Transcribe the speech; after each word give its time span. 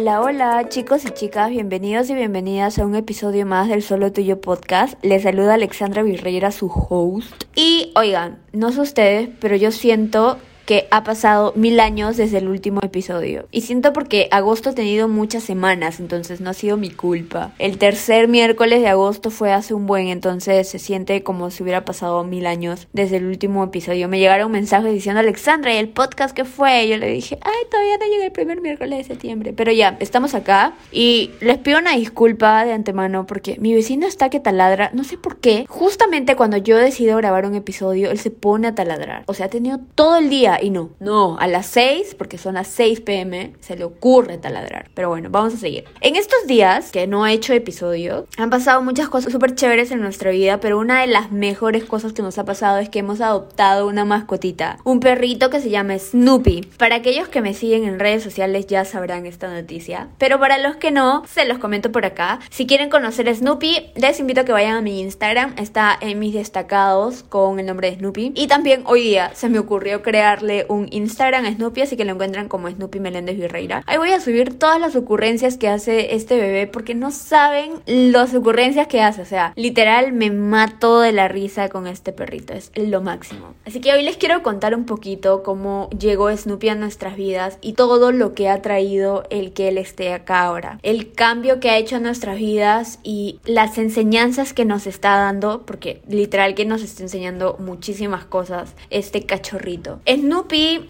Hola, 0.00 0.22
hola 0.22 0.68
chicos 0.70 1.04
y 1.04 1.10
chicas, 1.10 1.50
bienvenidos 1.50 2.08
y 2.08 2.14
bienvenidas 2.14 2.78
a 2.78 2.86
un 2.86 2.94
episodio 2.94 3.44
más 3.44 3.68
del 3.68 3.82
Solo 3.82 4.10
Tuyo 4.10 4.40
Podcast. 4.40 4.94
Les 5.04 5.24
saluda 5.24 5.52
Alexandra 5.52 6.02
Virreira, 6.02 6.52
su 6.52 6.68
host. 6.68 7.44
Y 7.54 7.92
oigan, 7.94 8.38
no 8.54 8.72
sé 8.72 8.80
ustedes, 8.80 9.28
pero 9.40 9.56
yo 9.56 9.70
siento 9.70 10.38
que 10.70 10.86
ha 10.92 11.02
pasado 11.02 11.52
mil 11.56 11.80
años 11.80 12.16
desde 12.16 12.38
el 12.38 12.46
último 12.46 12.78
episodio. 12.80 13.48
Y 13.50 13.62
siento 13.62 13.92
porque 13.92 14.28
agosto 14.30 14.70
ha 14.70 14.72
tenido 14.72 15.08
muchas 15.08 15.42
semanas, 15.42 15.98
entonces 15.98 16.40
no 16.40 16.50
ha 16.50 16.54
sido 16.54 16.76
mi 16.76 16.90
culpa. 16.90 17.50
El 17.58 17.76
tercer 17.76 18.28
miércoles 18.28 18.80
de 18.80 18.86
agosto 18.86 19.32
fue 19.32 19.52
hace 19.52 19.74
un 19.74 19.88
buen, 19.88 20.06
entonces 20.06 20.68
se 20.68 20.78
siente 20.78 21.24
como 21.24 21.50
si 21.50 21.64
hubiera 21.64 21.84
pasado 21.84 22.22
mil 22.22 22.46
años 22.46 22.86
desde 22.92 23.16
el 23.16 23.26
último 23.26 23.64
episodio. 23.64 24.06
Me 24.06 24.20
llegaron 24.20 24.52
mensajes 24.52 24.92
diciendo, 24.92 25.18
Alexandra, 25.18 25.74
¿y 25.74 25.78
el 25.78 25.88
podcast 25.88 26.36
que 26.36 26.44
fue? 26.44 26.86
yo 26.86 26.98
le 26.98 27.08
dije, 27.08 27.36
ay, 27.42 27.66
todavía 27.68 27.98
no 27.98 28.06
llega 28.06 28.26
el 28.26 28.30
primer 28.30 28.60
miércoles 28.60 28.98
de 28.98 29.04
septiembre. 29.12 29.52
Pero 29.52 29.72
ya, 29.72 29.96
estamos 29.98 30.36
acá 30.36 30.74
y 30.92 31.32
les 31.40 31.58
pido 31.58 31.80
una 31.80 31.96
disculpa 31.96 32.64
de 32.64 32.74
antemano 32.74 33.26
porque 33.26 33.56
mi 33.58 33.74
vecino 33.74 34.06
está 34.06 34.30
que 34.30 34.38
taladra, 34.38 34.92
no 34.94 35.02
sé 35.02 35.18
por 35.18 35.38
qué. 35.38 35.64
Justamente 35.68 36.36
cuando 36.36 36.58
yo 36.58 36.76
decido 36.76 37.16
grabar 37.16 37.44
un 37.44 37.56
episodio, 37.56 38.12
él 38.12 38.20
se 38.20 38.30
pone 38.30 38.68
a 38.68 38.76
taladrar. 38.76 39.24
O 39.26 39.34
sea, 39.34 39.46
ha 39.46 39.50
tenido 39.50 39.80
todo 39.96 40.16
el 40.18 40.30
día 40.30 40.59
y 40.62 40.70
no, 40.70 40.90
no, 41.00 41.38
a 41.38 41.46
las 41.46 41.66
6, 41.66 42.14
porque 42.16 42.38
son 42.38 42.54
las 42.54 42.68
6 42.68 43.00
pm, 43.00 43.54
se 43.60 43.76
le 43.76 43.84
ocurre 43.84 44.38
taladrar. 44.38 44.90
Pero 44.94 45.08
bueno, 45.08 45.28
vamos 45.30 45.54
a 45.54 45.56
seguir. 45.56 45.84
En 46.00 46.16
estos 46.16 46.46
días 46.46 46.90
que 46.92 47.06
no 47.06 47.26
he 47.26 47.32
hecho 47.32 47.52
episodio, 47.52 48.26
han 48.36 48.50
pasado 48.50 48.82
muchas 48.82 49.08
cosas 49.08 49.32
súper 49.32 49.54
chéveres 49.54 49.90
en 49.90 50.00
nuestra 50.00 50.30
vida, 50.30 50.60
pero 50.60 50.78
una 50.78 51.00
de 51.00 51.06
las 51.06 51.30
mejores 51.32 51.84
cosas 51.84 52.12
que 52.12 52.22
nos 52.22 52.38
ha 52.38 52.44
pasado 52.44 52.78
es 52.78 52.88
que 52.88 53.00
hemos 53.00 53.20
adoptado 53.20 53.86
una 53.86 54.04
mascotita, 54.04 54.78
un 54.84 55.00
perrito 55.00 55.50
que 55.50 55.60
se 55.60 55.70
llama 55.70 55.98
Snoopy. 55.98 56.62
Para 56.78 56.96
aquellos 56.96 57.28
que 57.28 57.40
me 57.40 57.54
siguen 57.54 57.84
en 57.84 57.98
redes 57.98 58.22
sociales 58.22 58.66
ya 58.66 58.84
sabrán 58.84 59.26
esta 59.26 59.52
noticia, 59.52 60.08
pero 60.18 60.38
para 60.38 60.58
los 60.58 60.76
que 60.76 60.90
no, 60.90 61.24
se 61.26 61.44
los 61.44 61.58
comento 61.58 61.92
por 61.92 62.04
acá. 62.04 62.40
Si 62.50 62.66
quieren 62.66 62.90
conocer 62.90 63.28
a 63.28 63.34
Snoopy, 63.34 63.92
les 63.94 64.20
invito 64.20 64.40
a 64.42 64.44
que 64.44 64.52
vayan 64.52 64.76
a 64.76 64.80
mi 64.80 65.00
Instagram, 65.00 65.54
está 65.56 65.96
en 66.00 66.18
mis 66.18 66.34
destacados 66.34 67.22
con 67.22 67.58
el 67.58 67.66
nombre 67.66 67.90
de 67.90 67.98
Snoopy. 67.98 68.32
Y 68.34 68.46
también 68.46 68.82
hoy 68.86 69.02
día 69.02 69.30
se 69.34 69.48
me 69.48 69.58
ocurrió 69.58 70.02
crearle 70.40 70.66
un 70.68 70.88
Instagram 70.90 71.44
a 71.44 71.52
Snoopy, 71.52 71.82
así 71.82 71.96
que 71.96 72.04
lo 72.04 72.12
encuentran 72.12 72.48
como 72.48 72.68
Snoopy 72.68 73.00
Meléndez 73.00 73.36
Virreira. 73.36 73.82
Ahí 73.86 73.98
voy 73.98 74.10
a 74.10 74.20
subir 74.20 74.58
todas 74.58 74.80
las 74.80 74.96
ocurrencias 74.96 75.56
que 75.56 75.68
hace 75.68 76.14
este 76.14 76.36
bebé 76.36 76.66
porque 76.66 76.94
no 76.94 77.10
saben 77.10 77.72
las 77.86 78.34
ocurrencias 78.34 78.86
que 78.86 79.00
hace. 79.00 79.22
O 79.22 79.26
sea, 79.26 79.52
literal 79.56 80.12
me 80.12 80.30
mato 80.30 81.00
de 81.00 81.12
la 81.12 81.28
risa 81.28 81.68
con 81.68 81.86
este 81.86 82.12
perrito. 82.12 82.54
Es 82.54 82.72
lo 82.76 83.00
máximo. 83.00 83.54
Así 83.66 83.80
que 83.80 83.92
hoy 83.92 84.02
les 84.02 84.16
quiero 84.16 84.42
contar 84.42 84.74
un 84.74 84.84
poquito 84.84 85.42
cómo 85.42 85.88
llegó 85.90 86.34
Snoopy 86.34 86.70
a 86.70 86.74
nuestras 86.74 87.16
vidas 87.16 87.58
y 87.60 87.74
todo 87.74 88.12
lo 88.12 88.34
que 88.34 88.48
ha 88.48 88.62
traído 88.62 89.24
el 89.30 89.52
que 89.52 89.68
él 89.68 89.78
esté 89.78 90.12
acá 90.12 90.42
ahora. 90.42 90.78
El 90.82 91.12
cambio 91.12 91.60
que 91.60 91.70
ha 91.70 91.76
hecho 91.76 91.96
en 91.96 92.04
nuestras 92.04 92.38
vidas 92.38 92.98
y 93.02 93.40
las 93.44 93.78
enseñanzas 93.78 94.52
que 94.52 94.64
nos 94.64 94.86
está 94.86 95.16
dando, 95.16 95.62
porque 95.66 96.02
literal 96.08 96.54
que 96.54 96.64
nos 96.64 96.82
está 96.82 97.02
enseñando 97.02 97.56
muchísimas 97.58 98.24
cosas 98.24 98.74
este 98.90 99.26
cachorrito. 99.26 100.00
Snoopy 100.08 100.29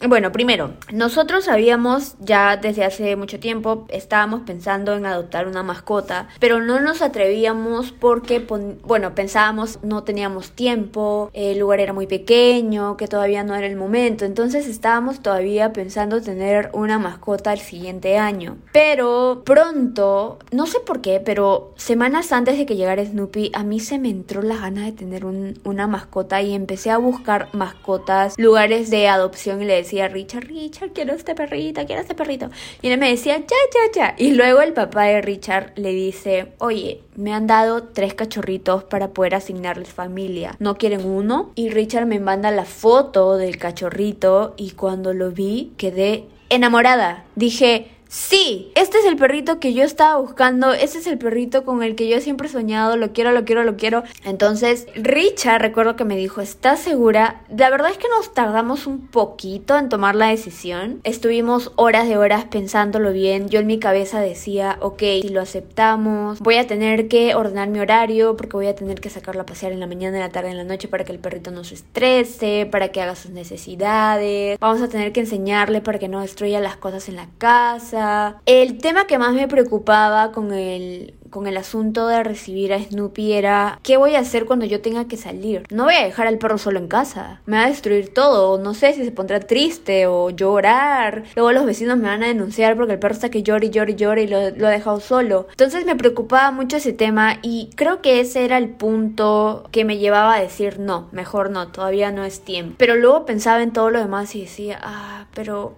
bueno, 0.08 0.33
primero, 0.33 0.72
nosotros 0.92 1.44
sabíamos 1.44 2.14
ya 2.20 2.56
desde 2.56 2.84
hace 2.84 3.16
mucho 3.16 3.38
tiempo, 3.38 3.86
estábamos 3.88 4.42
pensando 4.42 4.94
en 4.94 5.06
adoptar 5.06 5.47
una 5.47 5.62
mascota, 5.62 6.28
pero 6.38 6.60
no 6.60 6.80
nos 6.80 7.02
atrevíamos 7.02 7.92
porque, 7.92 8.47
bueno, 8.84 9.14
pensábamos 9.14 9.78
no 9.82 10.02
teníamos 10.02 10.50
tiempo, 10.52 11.30
el 11.32 11.58
lugar 11.58 11.80
era 11.80 11.92
muy 11.92 12.06
pequeño, 12.06 12.97
que 12.97 13.08
todavía 13.08 13.44
no 13.44 13.55
era 13.55 13.66
el 13.66 13.77
momento, 13.77 14.24
entonces 14.24 14.66
estábamos 14.66 15.20
todavía 15.20 15.72
pensando 15.72 16.20
tener 16.20 16.70
una 16.72 16.98
mascota 16.98 17.52
el 17.52 17.60
siguiente 17.60 18.19
año. 18.19 18.58
Pero 18.72 19.42
pronto, 19.44 20.38
no 20.52 20.66
sé 20.66 20.80
por 20.80 21.00
qué, 21.00 21.20
pero 21.20 21.72
semanas 21.77 22.32
antes 22.32 22.58
de 22.58 22.66
que 22.66 22.77
llegara 22.77 23.04
Snoopy, 23.04 23.53
a 23.54 23.65
mí 23.65 23.81
se 23.81 23.98
me 23.98 24.10
entró 24.10 24.42
la 24.42 24.56
gana 24.56 24.84
de 24.84 24.92
tener 24.92 25.25
una 25.25 25.86
mascota 25.86 26.42
y 26.42 26.54
empecé 26.54 26.91
a 26.91 26.98
buscar 26.98 27.48
mascotas, 27.53 28.34
lugares 28.38 28.91
de 28.91 29.09
adopción 29.09 29.29
y 29.62 29.64
le 29.64 29.74
decía 29.74 30.08
Richard, 30.08 30.44
Richard, 30.44 30.92
quiero 30.92 31.14
este 31.14 31.34
perrito, 31.34 31.84
quiero 31.86 32.02
este 32.02 32.14
perrito. 32.14 32.50
Y 32.82 32.88
él 32.88 32.98
me 32.98 33.10
decía, 33.10 33.38
ya, 33.38 33.46
ya, 33.46 33.92
ya. 33.94 34.14
Y 34.18 34.32
luego 34.32 34.60
el 34.60 34.72
papá 34.72 35.04
de 35.04 35.20
Richard 35.22 35.72
le 35.76 35.92
dice, 35.92 36.52
oye, 36.58 37.00
me 37.16 37.32
han 37.32 37.46
dado 37.46 37.84
tres 37.84 38.14
cachorritos 38.14 38.84
para 38.84 39.08
poder 39.08 39.34
asignarles 39.34 39.88
familia. 39.88 40.56
¿No 40.58 40.76
quieren 40.76 41.06
uno? 41.06 41.52
Y 41.54 41.70
Richard 41.70 42.06
me 42.06 42.20
manda 42.20 42.50
la 42.50 42.64
foto 42.64 43.36
del 43.36 43.58
cachorrito 43.58 44.54
y 44.56 44.72
cuando 44.72 45.12
lo 45.12 45.30
vi 45.30 45.72
quedé 45.76 46.26
enamorada. 46.48 47.24
Dije, 47.36 47.88
Sí, 48.12 48.72
este 48.75 48.98
es 48.98 49.04
el 49.04 49.15
perrito 49.15 49.60
que 49.60 49.72
yo 49.72 49.84
estaba 49.84 50.21
buscando, 50.21 50.72
este 50.72 50.98
es 50.98 51.06
el 51.06 51.16
perrito 51.16 51.65
con 51.65 51.84
el 51.84 51.94
que 51.94 52.09
yo 52.09 52.21
siempre 52.21 52.48
he 52.48 52.50
soñado, 52.50 52.97
lo 52.97 53.12
quiero, 53.12 53.31
lo 53.31 53.44
quiero, 53.44 53.62
lo 53.62 53.76
quiero. 53.76 54.03
Entonces, 54.25 54.88
Richard, 54.97 55.62
recuerdo 55.62 55.94
que 55.94 56.04
me 56.04 56.16
dijo, 56.16 56.41
¿estás 56.41 56.81
segura? 56.81 57.43
La 57.56 57.71
verdad 57.71 57.93
es 57.93 57.98
que 57.98 58.09
nos 58.09 58.34
tardamos 58.34 58.88
un 58.88 59.06
poquito 59.06 59.78
en 59.78 59.88
tomar 59.88 60.16
la 60.16 60.26
decisión. 60.26 61.00
Estuvimos 61.04 61.71
horas 61.76 62.09
de 62.09 62.16
horas 62.16 62.47
pensándolo 62.47 63.12
bien. 63.12 63.48
Yo 63.48 63.60
en 63.60 63.69
mi 63.69 63.78
cabeza 63.78 64.21
decía, 64.21 64.78
ok, 64.81 65.03
si 65.22 65.28
lo 65.28 65.41
aceptamos, 65.41 66.41
voy 66.41 66.56
a 66.56 66.66
tener 66.66 67.06
que 67.06 67.37
ordenar 67.37 67.69
mi 67.69 67.78
horario 67.78 68.37
porque 68.37 68.56
voy 68.56 68.66
a 68.66 68.75
tener 68.75 69.00
que 69.00 69.09
sacarlo 69.09 69.42
a 69.42 69.47
pasear 69.47 69.71
en 69.71 69.78
la 69.78 69.87
mañana, 69.87 70.16
en 70.16 70.25
la 70.25 70.31
tarde, 70.31 70.50
en 70.50 70.56
la 70.56 70.65
noche 70.65 70.88
para 70.88 71.04
que 71.04 71.12
el 71.12 71.21
perrito 71.21 71.53
no 71.53 71.62
se 71.62 71.77
estrese, 71.77 72.69
para 72.72 72.88
que 72.88 73.03
haga 73.03 73.15
sus 73.15 73.31
necesidades. 73.31 74.59
Vamos 74.59 74.82
a 74.82 74.88
tener 74.88 75.12
que 75.12 75.21
enseñarle 75.21 75.81
para 75.81 76.00
que 76.00 76.09
no 76.09 76.21
destruya 76.21 76.59
las 76.59 76.77
cosas 76.77 77.09
en 77.09 77.15
la 77.15 77.28
casa 77.38 78.00
el 78.47 78.78
tema 78.78 79.06
que 79.06 79.19
más 79.19 79.34
me 79.34 79.49
preocupaba 79.49 80.33
con 80.33 80.53
el 80.53 81.15
con 81.31 81.47
el 81.47 81.56
asunto 81.56 82.09
de 82.09 82.22
recibir 82.22 82.72
a 82.72 82.83
Snoopy 82.83 83.33
era 83.33 83.78
¿qué 83.83 83.97
voy 83.97 84.16
a 84.16 84.21
hacer 84.21 84.44
cuando 84.44 84.66
yo 84.66 84.81
tenga 84.81 85.06
que 85.06 85.16
salir? 85.16 85.62
No 85.71 85.84
voy 85.84 85.94
a 85.94 86.05
dejar 86.05 86.27
al 86.27 86.39
perro 86.39 86.59
solo 86.59 86.78
en 86.78 86.89
casa. 86.89 87.41
Me 87.47 87.56
va 87.56 87.65
a 87.65 87.69
destruir 87.69 88.12
todo. 88.12 88.59
No 88.59 88.75
sé 88.75 88.93
si 88.93 89.05
se 89.05 89.12
pondrá 89.12 89.41
triste 89.41 90.06
o 90.06 90.31
llorar. 90.31 91.25
Luego 91.37 91.53
los 91.53 91.65
vecinos 91.65 91.97
me 91.99 92.09
van 92.09 92.22
a 92.22 92.27
denunciar 92.27 92.77
porque 92.77 92.94
el 92.94 92.99
perro 92.99 93.15
está 93.15 93.31
que 93.31 93.43
llora 93.43 93.65
y 93.65 93.71
llora 93.71 93.91
y 93.91 93.94
llora 93.94 94.21
y 94.21 94.27
lo, 94.27 94.50
lo 94.50 94.66
ha 94.66 94.71
dejado 94.71 95.00
solo. 95.00 95.47
Entonces 95.50 95.87
me 95.87 95.97
preocupaba 95.97 96.50
mucho 96.50 96.77
ese 96.77 96.93
tema 96.93 97.39
y 97.43 97.71
creo 97.77 98.03
que 98.03 98.21
ese 98.21 98.44
era 98.44 98.59
el 98.59 98.69
punto 98.69 99.69
que 99.71 99.84
me 99.84 99.99
llevaba 99.99 100.34
a 100.34 100.41
decir 100.41 100.78
no, 100.81 101.09
mejor 101.12 101.50
no, 101.50 101.69
todavía 101.69 102.10
no 102.10 102.25
es 102.25 102.41
tiempo. 102.41 102.75
Pero 102.78 102.97
luego 102.97 103.25
pensaba 103.25 103.62
en 103.62 103.72
todo 103.72 103.91
lo 103.91 104.00
demás 104.00 104.34
y 104.34 104.43
decía, 104.43 104.78
ah, 104.83 105.27
pero 105.34 105.77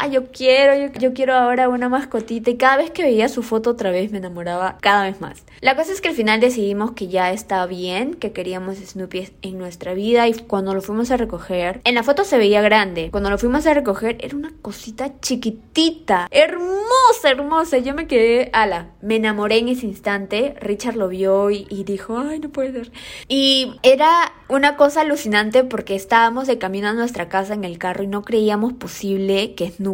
ah, 0.00 0.08
yo 0.08 0.30
quiero, 0.30 0.90
yo, 0.98 1.14
quiero 1.14 1.34
ahora 1.34 1.68
una 1.68 1.88
mascotita. 1.88 2.50
Y 2.50 2.56
cada 2.56 2.76
vez 2.76 2.90
que 2.90 3.02
veía 3.02 3.28
su 3.28 3.42
foto 3.42 3.70
otra 3.70 3.90
vez 3.90 4.10
me 4.12 4.18
enamoraba 4.18 4.78
cada 4.80 5.04
vez 5.04 5.20
más. 5.20 5.44
La 5.60 5.76
cosa 5.76 5.92
es 5.92 6.00
que 6.00 6.08
al 6.08 6.14
final 6.14 6.40
decidimos 6.40 6.92
que 6.92 7.08
ya 7.08 7.32
está 7.32 7.64
bien, 7.66 8.14
que 8.14 8.32
queríamos 8.32 8.76
Snoopy 8.78 9.30
en 9.42 9.58
nuestra 9.58 9.94
vida. 9.94 10.28
Y 10.28 10.34
cuando 10.34 10.74
lo 10.74 10.82
fuimos 10.82 11.10
a 11.10 11.16
recoger, 11.16 11.80
en 11.84 11.94
la 11.94 12.02
foto 12.02 12.24
se 12.24 12.38
veía 12.38 12.60
grande. 12.62 13.10
Cuando 13.10 13.30
lo 13.30 13.38
fuimos 13.38 13.66
a 13.66 13.74
recoger, 13.74 14.18
era 14.20 14.36
una 14.36 14.52
cosita 14.62 15.20
chiquitita, 15.20 16.28
hermosa, 16.30 17.30
hermosa. 17.30 17.78
Yo 17.78 17.94
me 17.94 18.06
quedé, 18.06 18.50
ala, 18.52 18.90
me 19.00 19.16
enamoré 19.16 19.58
en 19.58 19.68
ese 19.68 19.86
instante. 19.86 20.54
Richard 20.60 20.96
lo 20.96 21.08
vio 21.08 21.50
y, 21.50 21.66
y 21.70 21.84
dijo, 21.84 22.18
ay, 22.18 22.40
no 22.40 22.50
puede 22.50 22.72
ser. 22.72 22.92
Y 23.28 23.74
era 23.82 24.32
una 24.48 24.76
cosa 24.76 25.00
alucinante 25.00 25.64
porque 25.64 25.94
estábamos 25.94 26.46
de 26.46 26.58
camino 26.58 26.88
a 26.88 26.92
nuestra 26.92 27.28
casa 27.28 27.54
en 27.54 27.64
el 27.64 27.78
carro 27.78 28.04
y 28.04 28.06
no 28.06 28.22
creíamos 28.22 28.74
posible 28.74 29.54
que 29.54 29.70
Snoopy, 29.70 29.85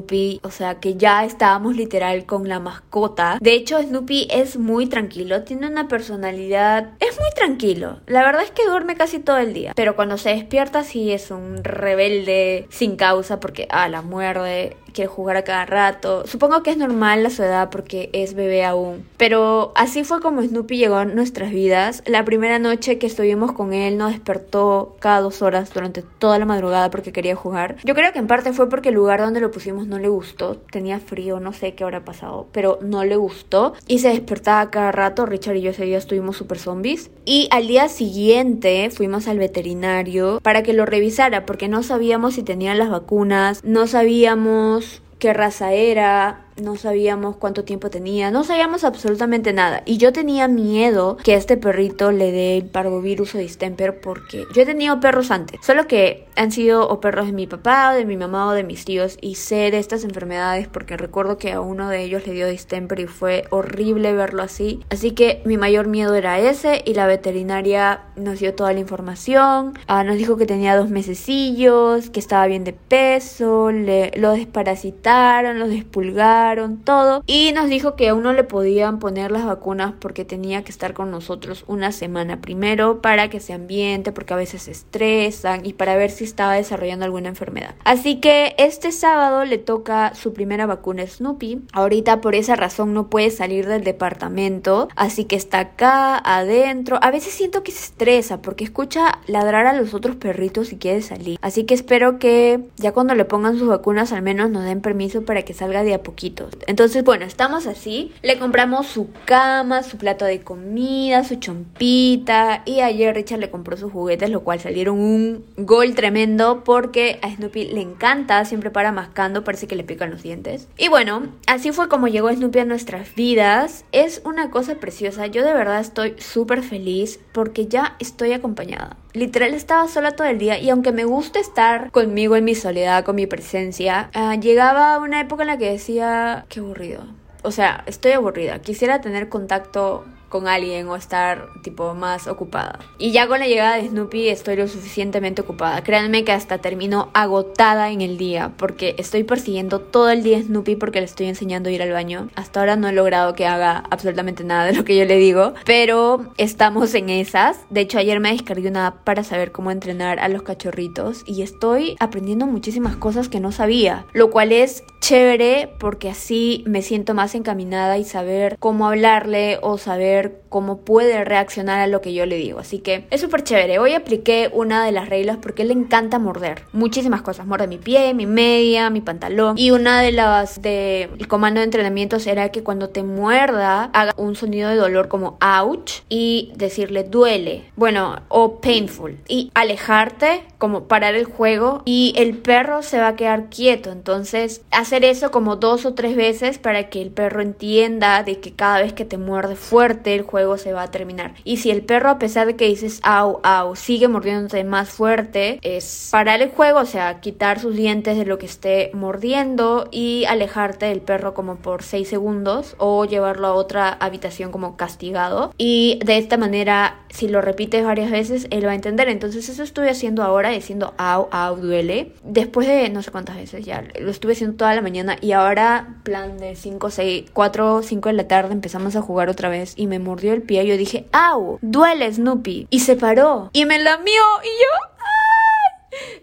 o 0.42 0.50
sea, 0.50 0.80
que 0.80 0.96
ya 0.96 1.24
estábamos 1.24 1.76
literal 1.76 2.24
con 2.26 2.48
la 2.48 2.60
mascota. 2.60 3.38
De 3.40 3.52
hecho, 3.54 3.80
Snoopy 3.80 4.28
es 4.30 4.56
muy 4.56 4.86
tranquilo, 4.86 5.42
tiene 5.42 5.68
una 5.68 5.88
personalidad, 5.88 6.90
es 7.00 7.18
muy 7.18 7.30
tranquilo. 7.34 8.00
La 8.06 8.24
verdad 8.24 8.42
es 8.42 8.50
que 8.50 8.66
duerme 8.66 8.96
casi 8.96 9.18
todo 9.18 9.38
el 9.38 9.52
día, 9.52 9.72
pero 9.76 9.96
cuando 9.96 10.16
se 10.18 10.30
despierta 10.30 10.84
sí 10.84 11.12
es 11.12 11.30
un 11.30 11.62
rebelde 11.62 12.66
sin 12.70 12.96
causa 12.96 13.40
porque, 13.40 13.66
ah, 13.70 13.88
la 13.88 14.02
muerde, 14.02 14.76
quiere 14.92 15.08
jugar 15.08 15.36
a 15.36 15.44
cada 15.44 15.66
rato. 15.66 16.26
Supongo 16.26 16.62
que 16.62 16.70
es 16.70 16.76
normal 16.76 17.22
la 17.22 17.30
su 17.30 17.42
edad 17.42 17.70
porque 17.70 18.10
es 18.12 18.34
bebé 18.34 18.64
aún. 18.64 19.06
Pero 19.16 19.72
así 19.74 20.04
fue 20.04 20.20
como 20.20 20.42
Snoopy 20.42 20.76
llegó 20.76 20.96
a 20.96 21.04
nuestras 21.04 21.50
vidas. 21.50 22.02
La 22.06 22.24
primera 22.24 22.58
noche 22.58 22.98
que 22.98 23.06
estuvimos 23.06 23.52
con 23.52 23.72
él 23.72 23.98
nos 23.98 24.12
despertó 24.12 24.96
cada 25.00 25.20
dos 25.20 25.42
horas 25.42 25.72
durante 25.72 26.02
toda 26.02 26.38
la 26.38 26.44
madrugada 26.44 26.90
porque 26.90 27.12
quería 27.12 27.36
jugar. 27.36 27.76
Yo 27.84 27.94
creo 27.94 28.12
que 28.12 28.18
en 28.18 28.26
parte 28.26 28.52
fue 28.52 28.68
porque 28.68 28.90
el 28.90 28.94
lugar 28.94 29.20
donde 29.20 29.40
lo 29.40 29.50
pusimos 29.50 29.86
no 29.86 29.98
le 29.98 30.08
gustó. 30.08 30.56
Tenía 30.70 31.00
frío, 31.00 31.40
no 31.40 31.52
sé 31.52 31.74
qué 31.74 31.84
habrá 31.84 32.04
pasado, 32.04 32.46
pero 32.52 32.78
no 32.82 33.04
le 33.04 33.16
gustó. 33.16 33.74
Y 33.86 33.98
se 33.98 34.08
despertaba 34.08 34.70
cada 34.70 34.92
rato. 34.92 35.26
Richard 35.26 35.56
y 35.56 35.62
yo 35.62 35.70
ese 35.70 35.84
día 35.84 35.98
estuvimos 35.98 36.36
super 36.36 36.58
zombies. 36.58 37.10
Y 37.24 37.48
al 37.50 37.66
día 37.66 37.88
siguiente 37.88 38.90
fuimos 38.90 39.28
al 39.28 39.38
veterinario 39.38 40.40
para 40.42 40.62
que 40.62 40.72
lo 40.72 40.86
revisara 40.86 41.46
porque 41.46 41.68
no 41.68 41.82
sabíamos 41.82 42.34
si 42.34 42.42
tenía 42.42 42.74
las 42.74 42.90
vacunas, 42.90 43.62
no 43.64 43.86
sabíamos 43.86 44.81
qué 45.22 45.32
raza 45.32 45.70
era, 45.72 46.41
no 46.56 46.76
sabíamos 46.76 47.36
cuánto 47.36 47.64
tiempo 47.64 47.90
tenía, 47.90 48.30
no 48.30 48.44
sabíamos 48.44 48.84
absolutamente 48.84 49.52
nada. 49.52 49.82
Y 49.86 49.98
yo 49.98 50.12
tenía 50.12 50.48
miedo 50.48 51.16
que 51.22 51.34
a 51.34 51.36
este 51.36 51.56
perrito 51.56 52.12
le 52.12 52.32
dé 52.32 52.56
el 52.58 52.66
parvovirus 52.66 53.34
o 53.34 53.38
distemper 53.38 54.00
porque 54.00 54.46
yo 54.54 54.62
he 54.62 54.66
tenido 54.66 55.00
perros 55.00 55.30
antes, 55.30 55.60
solo 55.64 55.86
que 55.86 56.26
han 56.36 56.50
sido 56.50 57.00
perros 57.00 57.26
de 57.26 57.32
mi 57.32 57.46
papá, 57.46 57.92
de 57.94 58.04
mi 58.04 58.16
mamá 58.16 58.48
o 58.48 58.52
de 58.52 58.64
mis 58.64 58.84
tíos 58.84 59.18
y 59.20 59.36
sé 59.36 59.70
de 59.70 59.78
estas 59.78 60.04
enfermedades 60.04 60.68
porque 60.68 60.96
recuerdo 60.96 61.38
que 61.38 61.52
a 61.52 61.60
uno 61.60 61.88
de 61.88 62.02
ellos 62.02 62.26
le 62.26 62.32
dio 62.32 62.48
distemper 62.48 63.00
y 63.00 63.06
fue 63.06 63.44
horrible 63.50 64.12
verlo 64.12 64.42
así. 64.42 64.80
Así 64.90 65.12
que 65.12 65.42
mi 65.44 65.56
mayor 65.56 65.88
miedo 65.88 66.14
era 66.14 66.38
ese 66.38 66.82
y 66.84 66.94
la 66.94 67.06
veterinaria 67.06 68.02
nos 68.16 68.40
dio 68.40 68.54
toda 68.54 68.72
la 68.72 68.80
información, 68.80 69.74
ah, 69.86 70.04
nos 70.04 70.16
dijo 70.16 70.36
que 70.36 70.46
tenía 70.46 70.76
dos 70.76 70.90
mesecillos, 70.90 72.10
que 72.10 72.20
estaba 72.20 72.46
bien 72.46 72.64
de 72.64 72.72
peso, 72.72 73.70
le, 73.70 74.12
lo 74.16 74.32
desparasitaron, 74.32 75.58
lo 75.58 75.68
despulgaron, 75.68 76.41
todo 76.84 77.22
y 77.26 77.52
nos 77.52 77.68
dijo 77.68 77.94
que 77.94 78.08
aún 78.08 78.24
no 78.24 78.32
le 78.32 78.42
podían 78.44 78.98
poner 78.98 79.30
las 79.30 79.44
vacunas 79.44 79.94
porque 80.00 80.24
tenía 80.24 80.64
que 80.64 80.72
estar 80.72 80.92
con 80.92 81.10
nosotros 81.10 81.64
una 81.68 81.92
semana 81.92 82.40
primero 82.40 83.00
para 83.00 83.30
que 83.30 83.38
se 83.38 83.52
ambiente 83.52 84.10
porque 84.12 84.34
a 84.34 84.36
veces 84.36 84.62
se 84.62 84.72
estresan 84.72 85.64
y 85.64 85.72
para 85.72 85.96
ver 85.96 86.10
si 86.10 86.24
estaba 86.24 86.54
desarrollando 86.54 87.04
alguna 87.04 87.28
enfermedad. 87.28 87.74
Así 87.84 88.16
que 88.16 88.54
este 88.58 88.90
sábado 88.90 89.44
le 89.44 89.58
toca 89.58 90.14
su 90.14 90.32
primera 90.32 90.66
vacuna 90.66 91.06
Snoopy. 91.06 91.62
Ahorita 91.72 92.20
por 92.20 92.34
esa 92.34 92.56
razón 92.56 92.92
no 92.92 93.08
puede 93.08 93.30
salir 93.30 93.66
del 93.66 93.84
departamento, 93.84 94.88
así 94.96 95.24
que 95.24 95.36
está 95.36 95.60
acá, 95.60 96.18
adentro. 96.18 96.98
A 97.02 97.10
veces 97.10 97.32
siento 97.32 97.62
que 97.62 97.72
se 97.72 97.84
estresa 97.84 98.42
porque 98.42 98.64
escucha 98.64 99.20
ladrar 99.26 99.66
a 99.66 99.72
los 99.72 99.94
otros 99.94 100.16
perritos 100.16 100.72
y 100.72 100.76
quiere 100.76 101.02
salir. 101.02 101.38
Así 101.40 101.64
que 101.64 101.74
espero 101.74 102.18
que 102.18 102.60
ya 102.76 102.92
cuando 102.92 103.14
le 103.14 103.24
pongan 103.24 103.58
sus 103.58 103.68
vacunas 103.68 104.12
al 104.12 104.22
menos 104.22 104.50
nos 104.50 104.64
den 104.64 104.80
permiso 104.80 105.22
para 105.22 105.42
que 105.42 105.54
salga 105.54 105.84
de 105.84 105.94
a 105.94 106.02
poquito. 106.02 106.31
Entonces, 106.66 107.04
bueno, 107.04 107.24
estamos 107.24 107.66
así. 107.66 108.12
Le 108.22 108.38
compramos 108.38 108.86
su 108.86 109.08
cama, 109.24 109.82
su 109.82 109.96
plato 109.96 110.24
de 110.24 110.40
comida, 110.40 111.24
su 111.24 111.36
chompita 111.36 112.62
y 112.64 112.80
ayer 112.80 113.14
Richard 113.14 113.40
le 113.40 113.50
compró 113.50 113.76
sus 113.76 113.92
juguetes, 113.92 114.30
lo 114.30 114.42
cual 114.42 114.60
salieron 114.60 114.98
un 114.98 115.44
gol 115.56 115.94
tremendo 115.94 116.62
porque 116.64 117.18
a 117.22 117.30
Snoopy 117.34 117.66
le 117.66 117.80
encanta, 117.80 118.44
siempre 118.44 118.70
para 118.70 118.92
mascando, 118.92 119.44
parece 119.44 119.66
que 119.66 119.76
le 119.76 119.84
pican 119.84 120.10
los 120.10 120.22
dientes. 120.22 120.68
Y 120.78 120.88
bueno, 120.88 121.28
así 121.46 121.72
fue 121.72 121.88
como 121.88 122.08
llegó 122.08 122.32
Snoopy 122.32 122.60
a 122.60 122.64
nuestras 122.64 123.14
vidas. 123.14 123.84
Es 123.92 124.22
una 124.24 124.50
cosa 124.50 124.76
preciosa. 124.76 125.26
Yo 125.26 125.44
de 125.44 125.52
verdad 125.52 125.80
estoy 125.80 126.14
súper 126.18 126.62
feliz 126.62 127.20
porque 127.32 127.66
ya 127.66 127.96
estoy 127.98 128.32
acompañada. 128.32 128.96
Literal 129.14 129.52
estaba 129.52 129.88
sola 129.88 130.12
todo 130.12 130.26
el 130.26 130.38
día 130.38 130.58
y 130.58 130.70
aunque 130.70 130.90
me 130.90 131.04
gusta 131.04 131.38
estar 131.38 131.90
conmigo 131.90 132.34
en 132.34 132.44
mi 132.44 132.54
soledad, 132.54 133.04
con 133.04 133.16
mi 133.16 133.26
presencia, 133.26 134.10
uh, 134.14 134.40
llegaba 134.40 134.98
una 134.98 135.20
época 135.20 135.42
en 135.42 135.48
la 135.48 135.58
que 135.58 135.70
decía, 135.70 136.46
qué 136.48 136.60
aburrido. 136.60 137.04
O 137.42 137.50
sea, 137.50 137.84
estoy 137.86 138.12
aburrida. 138.12 138.60
Quisiera 138.60 139.00
tener 139.02 139.28
contacto 139.28 140.04
con 140.32 140.48
alguien 140.48 140.88
o 140.88 140.96
estar 140.96 141.50
tipo 141.60 141.94
más 141.94 142.26
ocupada. 142.26 142.78
Y 142.96 143.12
ya 143.12 143.28
con 143.28 143.38
la 143.38 143.46
llegada 143.46 143.76
de 143.76 143.86
Snoopy 143.86 144.30
estoy 144.30 144.56
lo 144.56 144.66
suficientemente 144.66 145.42
ocupada. 145.42 145.84
Créanme 145.84 146.24
que 146.24 146.32
hasta 146.32 146.56
termino 146.56 147.10
agotada 147.12 147.90
en 147.90 148.00
el 148.00 148.16
día 148.16 148.52
porque 148.56 148.94
estoy 148.96 149.24
persiguiendo 149.24 149.80
todo 149.80 150.08
el 150.08 150.22
día 150.22 150.38
a 150.38 150.42
Snoopy 150.42 150.76
porque 150.76 151.00
le 151.00 151.04
estoy 151.04 151.26
enseñando 151.26 151.68
a 151.68 151.72
ir 151.72 151.82
al 151.82 151.92
baño. 151.92 152.28
Hasta 152.34 152.60
ahora 152.60 152.76
no 152.76 152.88
he 152.88 152.92
logrado 152.92 153.34
que 153.34 153.46
haga 153.46 153.84
absolutamente 153.90 154.42
nada 154.42 154.64
de 154.64 154.72
lo 154.72 154.84
que 154.84 154.96
yo 154.96 155.04
le 155.04 155.18
digo, 155.18 155.52
pero 155.66 156.32
estamos 156.38 156.94
en 156.94 157.10
esas. 157.10 157.58
De 157.68 157.82
hecho, 157.82 157.98
ayer 157.98 158.18
me 158.18 158.32
descargué 158.32 158.70
una 158.70 158.86
app 158.86 159.04
para 159.04 159.24
saber 159.24 159.52
cómo 159.52 159.70
entrenar 159.70 160.18
a 160.18 160.28
los 160.28 160.42
cachorritos 160.42 161.24
y 161.26 161.42
estoy 161.42 161.96
aprendiendo 162.00 162.46
muchísimas 162.46 162.96
cosas 162.96 163.28
que 163.28 163.38
no 163.38 163.52
sabía, 163.52 164.06
lo 164.14 164.30
cual 164.30 164.52
es 164.52 164.82
chévere 165.00 165.74
porque 165.78 166.08
así 166.08 166.64
me 166.66 166.80
siento 166.80 167.12
más 167.12 167.34
encaminada 167.34 167.98
y 167.98 168.04
saber 168.04 168.56
cómo 168.58 168.86
hablarle 168.86 169.58
o 169.60 169.76
saber 169.76 170.21
cómo 170.48 170.78
puede 170.78 171.24
reaccionar 171.24 171.80
a 171.80 171.86
lo 171.86 172.00
que 172.00 172.14
yo 172.14 172.26
le 172.26 172.36
digo. 172.36 172.58
Así 172.58 172.78
que 172.78 173.06
es 173.10 173.20
súper 173.20 173.42
chévere. 173.42 173.78
Hoy 173.78 173.94
apliqué 173.94 174.50
una 174.52 174.84
de 174.84 174.92
las 174.92 175.08
reglas 175.08 175.38
porque 175.40 175.64
le 175.64 175.72
encanta 175.72 176.18
morder. 176.18 176.62
Muchísimas 176.72 177.22
cosas. 177.22 177.46
Morde 177.46 177.66
mi 177.66 177.78
pie, 177.78 178.14
mi 178.14 178.26
media, 178.26 178.90
mi 178.90 179.00
pantalón. 179.00 179.58
Y 179.58 179.70
una 179.70 180.00
de 180.00 180.12
las 180.12 180.62
de 180.62 181.08
el 181.18 181.28
comando 181.28 181.60
de 181.60 181.64
entrenamientos 181.64 182.26
era 182.26 182.50
que 182.50 182.62
cuando 182.62 182.88
te 182.88 183.02
muerda 183.02 183.90
haga 183.92 184.12
un 184.16 184.36
sonido 184.36 184.68
de 184.68 184.76
dolor 184.76 185.08
como 185.08 185.38
ouch 185.40 186.02
y 186.08 186.52
decirle 186.56 187.04
duele. 187.04 187.64
Bueno, 187.76 188.22
o 188.28 188.60
painful. 188.60 189.18
Y 189.28 189.50
alejarte, 189.54 190.42
como 190.58 190.84
parar 190.84 191.14
el 191.14 191.24
juego 191.24 191.82
y 191.84 192.12
el 192.16 192.36
perro 192.36 192.82
se 192.82 192.98
va 192.98 193.08
a 193.08 193.16
quedar 193.16 193.48
quieto. 193.48 193.90
Entonces 193.90 194.62
hacer 194.70 195.04
eso 195.04 195.30
como 195.30 195.56
dos 195.56 195.86
o 195.86 195.94
tres 195.94 196.16
veces 196.16 196.58
para 196.58 196.88
que 196.88 197.02
el 197.02 197.10
perro 197.10 197.42
entienda 197.42 198.22
de 198.22 198.38
que 198.38 198.52
cada 198.52 198.80
vez 198.80 198.92
que 198.92 199.04
te 199.04 199.18
muerde 199.18 199.56
fuerte 199.56 200.11
el 200.12 200.22
juego 200.22 200.58
se 200.58 200.72
va 200.72 200.84
a 200.84 200.90
terminar. 200.90 201.34
Y 201.44 201.58
si 201.58 201.70
el 201.70 201.82
perro, 201.82 202.10
a 202.10 202.18
pesar 202.18 202.46
de 202.46 202.56
que 202.56 202.66
dices 202.66 203.00
au, 203.02 203.40
au, 203.42 203.76
sigue 203.76 204.08
mordiéndote 204.08 204.64
más 204.64 204.90
fuerte, 204.90 205.58
es 205.62 206.08
parar 206.10 206.42
el 206.42 206.50
juego, 206.50 206.80
o 206.80 206.86
sea, 206.86 207.20
quitar 207.20 207.60
sus 207.60 207.74
dientes 207.74 208.16
de 208.16 208.24
lo 208.24 208.38
que 208.38 208.46
esté 208.46 208.90
mordiendo 208.94 209.88
y 209.90 210.24
alejarte 210.26 210.86
del 210.86 211.00
perro 211.00 211.34
como 211.34 211.56
por 211.56 211.82
6 211.82 212.08
segundos 212.08 212.74
o 212.78 213.04
llevarlo 213.04 213.46
a 213.48 213.54
otra 213.54 213.88
habitación 213.88 214.50
como 214.50 214.76
castigado. 214.76 215.52
Y 215.58 216.00
de 216.04 216.18
esta 216.18 216.36
manera, 216.36 217.00
si 217.10 217.28
lo 217.28 217.40
repites 217.40 217.84
varias 217.84 218.10
veces, 218.10 218.46
él 218.50 218.66
va 218.66 218.72
a 218.72 218.74
entender. 218.74 219.08
Entonces, 219.08 219.48
eso 219.48 219.62
estoy 219.62 219.88
haciendo 219.88 220.22
ahora, 220.22 220.50
diciendo 220.50 220.94
au, 220.98 221.28
au, 221.30 221.56
duele. 221.56 222.12
Después 222.24 222.66
de 222.66 222.88
no 222.90 223.02
sé 223.02 223.10
cuántas 223.10 223.36
veces 223.36 223.64
ya, 223.64 223.84
lo 224.00 224.10
estuve 224.10 224.32
haciendo 224.32 224.56
toda 224.56 224.74
la 224.74 224.82
mañana 224.82 225.16
y 225.20 225.32
ahora, 225.32 225.96
plan 226.02 226.38
de 226.38 226.56
5, 226.56 226.90
6, 226.90 227.24
4, 227.32 227.82
5 227.82 228.08
de 228.08 228.12
la 228.14 228.28
tarde, 228.28 228.52
empezamos 228.52 228.96
a 228.96 229.02
jugar 229.02 229.28
otra 229.28 229.48
vez 229.48 229.74
y 229.76 229.86
me 229.86 229.98
mordió 230.02 230.32
el 230.32 230.42
pie, 230.42 230.66
yo 230.66 230.76
dije, 230.76 231.06
¡au! 231.12 231.58
Duele 231.62 232.12
Snoopy. 232.12 232.66
Y 232.68 232.80
se 232.80 232.96
paró. 232.96 233.50
Y 233.52 233.64
me 233.64 233.78
lamió. 233.78 234.22
Y 234.42 234.48
yo, 234.48 234.91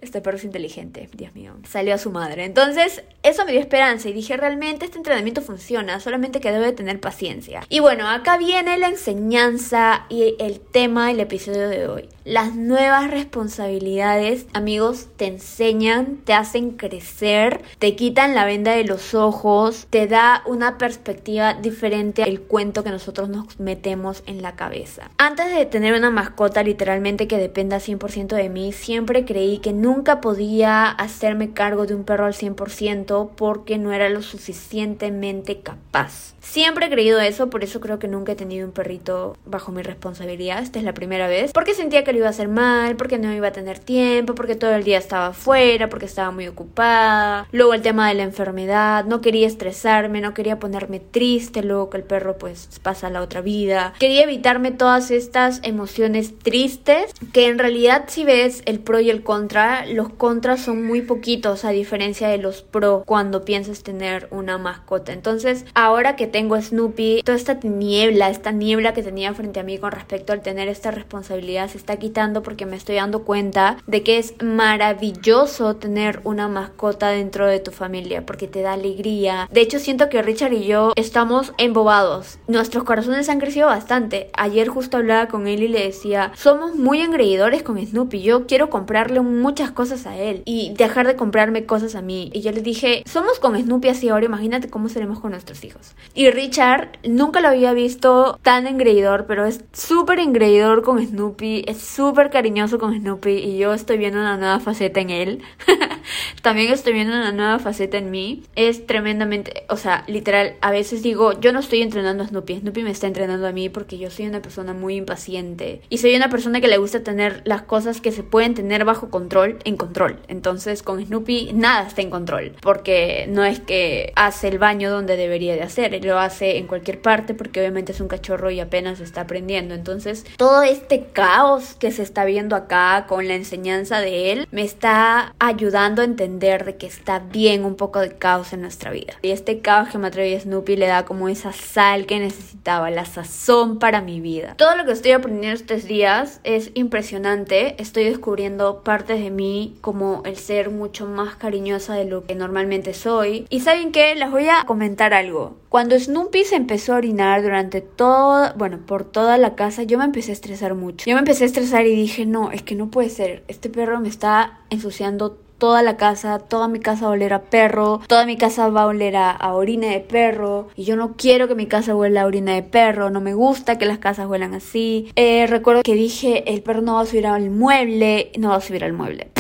este 0.02 0.22
perro 0.22 0.38
es 0.38 0.44
inteligente, 0.44 1.10
Dios 1.14 1.34
mío. 1.36 1.56
Salió 1.68 1.96
a 1.96 1.98
su 1.98 2.12
madre. 2.12 2.46
Entonces, 2.46 3.04
eso 3.24 3.46
me 3.46 3.52
dio 3.52 3.62
esperanza 3.62 4.10
y 4.10 4.14
dije, 4.14 4.38
realmente 4.38 4.86
este 4.86 4.98
entrenamiento 4.98 5.42
funciona, 5.42 6.00
solamente 6.00 6.40
que 6.40 6.52
debe 6.52 6.72
tener 6.72 7.00
paciencia. 7.00 7.62
Y 7.70 7.80
bueno, 7.80 8.10
acá 8.10 8.38
viene 8.38 8.78
la 8.78 8.88
enseñanza 8.88 10.06
y 10.10 10.36
el 10.40 10.60
tema 10.60 11.08
del 11.08 11.20
episodio 11.20 11.70
de 11.70 11.88
hoy. 11.88 12.10
Las 12.26 12.56
nuevas 12.56 13.10
responsabilidades, 13.10 14.46
amigos, 14.54 15.08
te 15.16 15.26
enseñan, 15.26 16.18
te 16.18 16.34
hacen 16.34 16.72
crecer, 16.72 17.62
te 17.80 17.96
quitan 17.96 18.36
la 18.36 18.46
venda 18.46 18.74
de 18.74 18.84
los 18.84 19.16
ojos, 19.16 19.88
te 19.90 20.08
da 20.08 20.44
una 20.46 20.78
perspectiva 20.78 21.56
diferente 21.56 22.24
al 22.24 22.42
cuento 22.42 22.84
que 22.84 22.92
nosotros 22.92 23.30
nos 23.30 23.60
metemos 23.60 24.24
en 24.28 24.42
la 24.42 24.56
cabeza. 24.56 25.10
Antes 25.18 25.54
de 25.54 25.66
tener 25.66 25.94
una 25.94 26.12
mascota 26.12 26.62
literalmente 26.62 27.28
que 27.28 27.38
dependa 27.38 27.78
100% 27.78 28.36
de 28.36 28.50
mí, 28.50 28.74
siempre 28.74 29.26
creí 29.26 29.58
que 29.58 29.69
nunca 29.74 30.22
podía 30.22 30.90
hacerme 30.90 31.52
cargo 31.52 31.86
de 31.86 31.96
un 31.96 32.04
perro 32.04 32.26
al 32.26 32.34
100% 32.34 33.30
porque 33.36 33.78
no 33.78 33.92
era 33.92 34.10
lo 34.10 34.22
suficientemente 34.22 35.62
capaz. 35.62 36.34
Siempre 36.50 36.88
he 36.88 36.90
creído 36.90 37.20
eso, 37.20 37.52
por 37.52 37.64
eso 37.64 37.80
creo 37.80 38.00
que 38.00 38.08
nunca 38.08 38.32
he 38.32 38.36
tenido 38.36 38.66
un 38.66 38.72
perrito 38.72 39.38
bajo 39.46 39.72
mi 39.72 39.84
responsabilidad. 39.84 40.64
Esta 40.64 40.80
es 40.80 40.86
la 40.86 40.96
primera 40.96 41.28
vez. 41.28 41.52
Porque 41.54 41.76
sentía 41.76 42.04
que 42.04 42.12
lo 42.12 42.18
iba 42.18 42.28
a 42.28 42.32
hacer 42.32 42.48
mal, 42.48 42.96
porque 42.96 43.20
no 43.20 43.32
iba 43.32 43.50
a 43.50 43.52
tener 43.52 43.78
tiempo, 43.78 44.34
porque 44.34 44.56
todo 44.56 44.74
el 44.74 44.84
día 44.84 44.98
estaba 44.98 45.28
afuera, 45.28 45.90
porque 45.90 46.08
estaba 46.08 46.32
muy 46.32 46.48
ocupada. 46.48 47.48
Luego 47.52 47.76
el 47.76 47.84
tema 47.84 48.08
de 48.08 48.16
la 48.16 48.24
enfermedad, 48.24 49.06
no 49.06 49.22
quería 49.22 49.46
estresarme, 49.46 50.22
no 50.22 50.34
quería 50.34 50.58
ponerme 50.58 51.00
triste, 51.00 51.62
luego 51.62 51.92
que 51.92 51.98
el 51.98 52.04
perro 52.04 52.40
pues 52.40 52.80
pasa 52.82 53.08
a 53.08 53.10
la 53.12 53.22
otra 53.22 53.42
vida. 53.42 53.94
Quería 54.00 54.24
evitarme 54.24 54.72
todas 54.72 55.12
estas 55.12 55.60
emociones 55.62 56.40
tristes, 56.40 57.14
que 57.32 57.48
en 57.48 57.60
realidad 57.60 58.06
si 58.08 58.24
ves 58.24 58.64
el 58.66 58.80
pro 58.80 59.00
y 59.00 59.12
el 59.12 59.22
contra, 59.22 59.86
los 59.86 60.10
contras 60.10 60.62
son 60.62 60.84
muy 60.84 61.04
poquitos 61.04 61.64
a 61.64 61.70
diferencia 61.70 62.28
de 62.28 62.40
los 62.40 62.64
pro 62.64 63.04
cuando 63.06 63.46
piensas 63.46 63.84
tener 63.84 64.28
una 64.32 64.58
mascota. 64.58 65.14
Entonces, 65.14 65.66
ahora 65.76 66.16
que 66.16 66.39
tengo 66.40 66.56
Snoopy, 66.56 67.22
toda 67.26 67.38
esta 67.38 67.56
niebla, 67.56 68.30
esta 68.30 68.54
niebla 68.54 68.94
que 68.94 69.04
tenía 69.04 69.34
frente 69.34 69.60
a 69.60 69.64
mí 69.64 69.78
con 69.78 69.92
respecto 69.92 70.32
al 70.32 70.42
tener 70.42 70.70
esta 70.70 70.90
responsabilidad 70.90 71.68
se 71.70 71.78
está 71.78 71.98
quitando 71.98 72.44
porque 72.44 72.66
me 72.66 72.78
estoy 72.78 72.96
dando 72.96 73.26
cuenta 73.26 73.76
de 73.88 74.04
que 74.04 74.20
es 74.20 74.36
maravilloso 74.42 75.76
tener 75.76 76.22
una 76.24 76.48
mascota 76.48 77.10
dentro 77.10 77.46
de 77.46 77.60
tu 77.60 77.72
familia 77.72 78.26
porque 78.26 78.48
te 78.48 78.62
da 78.62 78.72
alegría. 78.72 79.50
De 79.52 79.60
hecho, 79.60 79.80
siento 79.80 80.08
que 80.08 80.22
Richard 80.22 80.54
y 80.54 80.64
yo 80.64 80.94
estamos 80.96 81.52
embobados. 81.58 82.40
Nuestros 82.48 82.86
corazones 82.86 83.28
han 83.28 83.42
crecido 83.42 83.68
bastante. 83.68 84.30
Ayer 84.32 84.70
justo 84.70 84.96
hablaba 84.96 85.28
con 85.28 85.46
él 85.46 85.62
y 85.62 85.68
le 85.68 85.84
decía, 85.84 86.32
somos 86.38 86.74
muy 86.74 87.02
engreidores 87.02 87.64
con 87.64 87.86
Snoopy. 87.86 88.22
Yo 88.22 88.48
quiero 88.48 88.70
comprarle 88.70 89.20
muchas 89.20 89.72
cosas 89.72 90.06
a 90.06 90.16
él 90.16 90.42
y 90.46 90.74
dejar 90.78 91.06
de 91.06 91.18
comprarme 91.18 91.66
cosas 91.66 91.96
a 91.96 92.02
mí. 92.02 92.30
Y 92.32 92.40
yo 92.40 92.54
le 92.54 92.62
dije, 92.62 93.04
somos 93.06 93.40
con 93.40 93.62
Snoopy 93.62 93.90
así 93.90 94.08
ahora, 94.08 94.24
imagínate 94.24 94.70
cómo 94.70 94.88
seremos 94.88 95.20
con 95.20 95.32
nuestros 95.32 95.66
hijos. 95.66 95.96
Y 96.20 96.32
Richard 96.32 97.00
nunca 97.08 97.40
lo 97.40 97.48
había 97.48 97.72
visto 97.72 98.38
tan 98.42 98.68
engreidor, 98.68 99.26
pero 99.26 99.46
es 99.46 99.64
súper 99.72 100.20
engreidor 100.20 100.84
con 100.84 101.02
Snoopy, 101.02 101.64
es 101.66 101.78
súper 101.78 102.30
cariñoso 102.30 102.78
con 102.78 102.94
Snoopy 102.94 103.38
y 103.38 103.58
yo 103.58 103.74
estoy 103.74 103.98
viendo 103.98 104.20
una 104.20 104.36
nueva 104.36 104.60
faceta 104.60 105.00
en 105.00 105.12
él. 105.12 105.42
También 106.42 106.74
estoy 106.74 106.92
viendo 106.92 107.14
una 107.14 107.32
nueva 107.32 107.60
faceta 107.60 107.98
en 107.98 108.12
mí. 108.12 108.44
Es 108.58 108.86
tremendamente, 108.86 109.64
o 109.70 109.78
sea, 109.78 110.04
literal, 110.08 110.56
a 110.60 110.72
veces 110.72 111.04
digo, 111.04 111.40
yo 111.40 111.54
no 111.54 111.60
estoy 111.60 111.82
entrenando 111.82 112.24
a 112.24 112.28
Snoopy, 112.28 112.60
Snoopy 112.60 112.84
me 112.84 112.92
está 112.92 113.08
entrenando 113.08 113.48
a 113.48 113.54
mí 113.54 113.70
porque 113.70 113.98
yo 113.98 114.12
soy 114.12 114.28
una 114.28 114.42
persona 114.42 114.74
muy 114.74 114.98
impaciente 114.98 115.84
y 115.88 116.00
soy 116.00 116.18
una 116.18 116.30
persona 116.30 116.60
que 116.60 116.68
le 116.68 116.80
gusta 116.80 117.02
tener 117.02 117.44
las 117.46 117.62
cosas 117.62 118.02
que 118.02 118.12
se 118.12 118.24
pueden 118.24 118.56
tener 118.56 118.84
bajo 118.84 119.10
control 119.10 119.60
en 119.64 119.78
control. 119.78 120.20
Entonces 120.28 120.84
con 120.84 121.02
Snoopy 121.02 121.52
nada 121.54 121.88
está 121.88 122.02
en 122.02 122.10
control 122.10 122.56
porque 122.62 123.26
no 123.30 123.46
es 123.46 123.62
que 123.62 124.12
hace 124.18 124.50
el 124.50 124.60
baño 124.60 124.92
donde 124.92 125.16
debería 125.16 125.56
de 125.56 125.62
hacer, 125.62 125.94
lo 126.10 126.20
hace 126.20 126.58
en 126.58 126.68
cualquier 126.68 127.02
parte 127.02 127.34
porque 127.34 127.60
obviamente 127.60 127.92
es 127.92 128.02
un 128.02 128.08
cachorro 128.08 128.52
y 128.52 128.60
apenas 128.60 129.00
está 129.00 129.22
aprendiendo. 129.22 129.76
Entonces 129.76 130.26
todo 130.38 130.64
este 130.64 131.06
caos 131.06 131.76
que 131.76 131.92
se 131.92 132.04
está 132.04 132.26
viendo 132.26 132.56
acá 132.56 133.06
con 133.08 133.28
la 133.28 133.36
enseñanza 133.36 134.00
de 134.00 134.32
él 134.32 134.48
me 134.52 134.64
está 134.64 135.36
ayudando 135.40 136.02
a 136.02 136.06
entender 136.06 136.66
de 136.66 136.76
que 136.76 136.88
está 136.88 137.20
bien 137.20 137.64
un 137.66 137.76
poco 137.76 138.00
de 138.00 138.18
caos 138.18 138.54
en 138.54 138.62
nuestra 138.62 138.92
vida. 138.92 139.14
Y 139.22 139.32
este 139.32 139.60
caos 139.60 139.90
que 139.90 139.98
me 139.98 140.08
atrae 140.08 140.40
Snoopy 140.40 140.76
le 140.76 140.88
da 140.88 141.06
como 141.06 141.30
esa 141.30 141.54
sal 141.54 142.06
que 142.06 142.20
necesitaba, 142.20 142.90
la 142.90 143.06
sazón 143.06 143.80
para 143.80 144.02
mi 144.02 144.20
vida. 144.20 144.56
Todo 144.58 144.76
lo 144.76 144.86
que 144.86 144.92
estoy 144.92 145.12
aprendiendo 145.12 145.56
estos 145.56 145.86
días 145.86 146.40
es 146.44 146.72
impresionante. 146.74 147.82
Estoy 147.82 148.06
descubriendo 148.06 148.84
partes 148.84 149.22
de 149.22 149.30
mí 149.30 149.78
como 149.82 150.24
el 150.26 150.38
ser 150.38 150.70
mucho 150.70 151.06
más 151.06 151.36
cariñosa 151.36 151.94
de 151.94 152.06
lo 152.06 152.26
que 152.26 152.36
normalmente 152.36 152.94
soy. 152.94 153.46
Y 153.50 153.60
saben 153.62 153.92
qué, 153.92 154.16
les 154.16 154.32
voy 154.32 154.48
a 154.50 154.64
comentar 154.66 155.14
algo. 155.14 155.58
Cuando 155.70 155.99
Snoopy 156.00 156.44
se 156.46 156.56
empezó 156.56 156.94
a 156.94 156.98
orinar 156.98 157.44
durante 157.44 157.82
todo, 157.82 158.54
bueno, 158.56 158.80
por 158.86 159.04
toda 159.04 159.38
la 159.38 159.56
casa, 159.56 159.84
yo 159.84 159.98
me 159.98 160.06
empecé 160.06 160.32
a 160.32 160.34
estresar 160.34 160.76
mucho. 160.76 161.06
Yo 161.10 161.16
me 161.16 161.20
empecé 161.20 161.44
a 161.44 161.48
estresar 161.48 161.86
y 161.86 161.96
dije, 161.96 162.26
no, 162.26 162.52
es 162.52 162.64
que 162.64 162.76
no 162.76 162.90
puede 162.90 163.10
ser. 163.10 163.44
Este 163.48 163.70
perro 163.70 164.00
me 164.00 164.10
está 164.10 164.60
ensuciando 164.70 165.38
toda 165.60 165.84
la 165.84 165.98
casa, 165.98 166.40
toda 166.40 166.68
mi 166.68 166.80
casa 166.80 167.06
va 167.06 167.10
a 167.10 167.14
oler 167.14 167.34
a 167.34 167.42
perro, 167.42 168.00
toda 168.08 168.26
mi 168.26 168.38
casa 168.38 168.70
va 168.70 168.84
a 168.84 168.88
oler 168.88 169.16
a, 169.18 169.54
orina 169.54 169.88
de 169.88 170.00
perro 170.00 170.70
y 170.76 170.86
yo 170.86 170.96
no 170.96 171.16
quiero 171.18 171.48
que 171.48 171.56
mi 171.56 171.68
casa 171.68 171.96
huela 171.96 172.22
a 172.22 172.26
orina 172.26 172.54
de 172.54 172.64
perro, 172.64 173.10
no 173.10 173.20
me 173.20 173.34
gusta 173.34 173.78
que 173.78 173.86
las 173.86 174.00
casas 174.00 174.28
huelan 174.28 174.56
así. 174.56 175.12
Eh, 175.16 175.46
recuerdo 175.48 175.84
que 175.84 175.94
dije, 175.94 176.52
el 176.52 176.62
perro 176.64 176.82
no 176.82 176.96
va 176.96 177.02
a 177.02 177.06
subir 177.06 177.28
al 177.28 177.50
mueble, 177.50 178.32
no 178.40 178.50
va 178.50 178.56
a 178.56 178.62
subir 178.62 178.84
al 178.84 178.94
mueble 178.94 179.32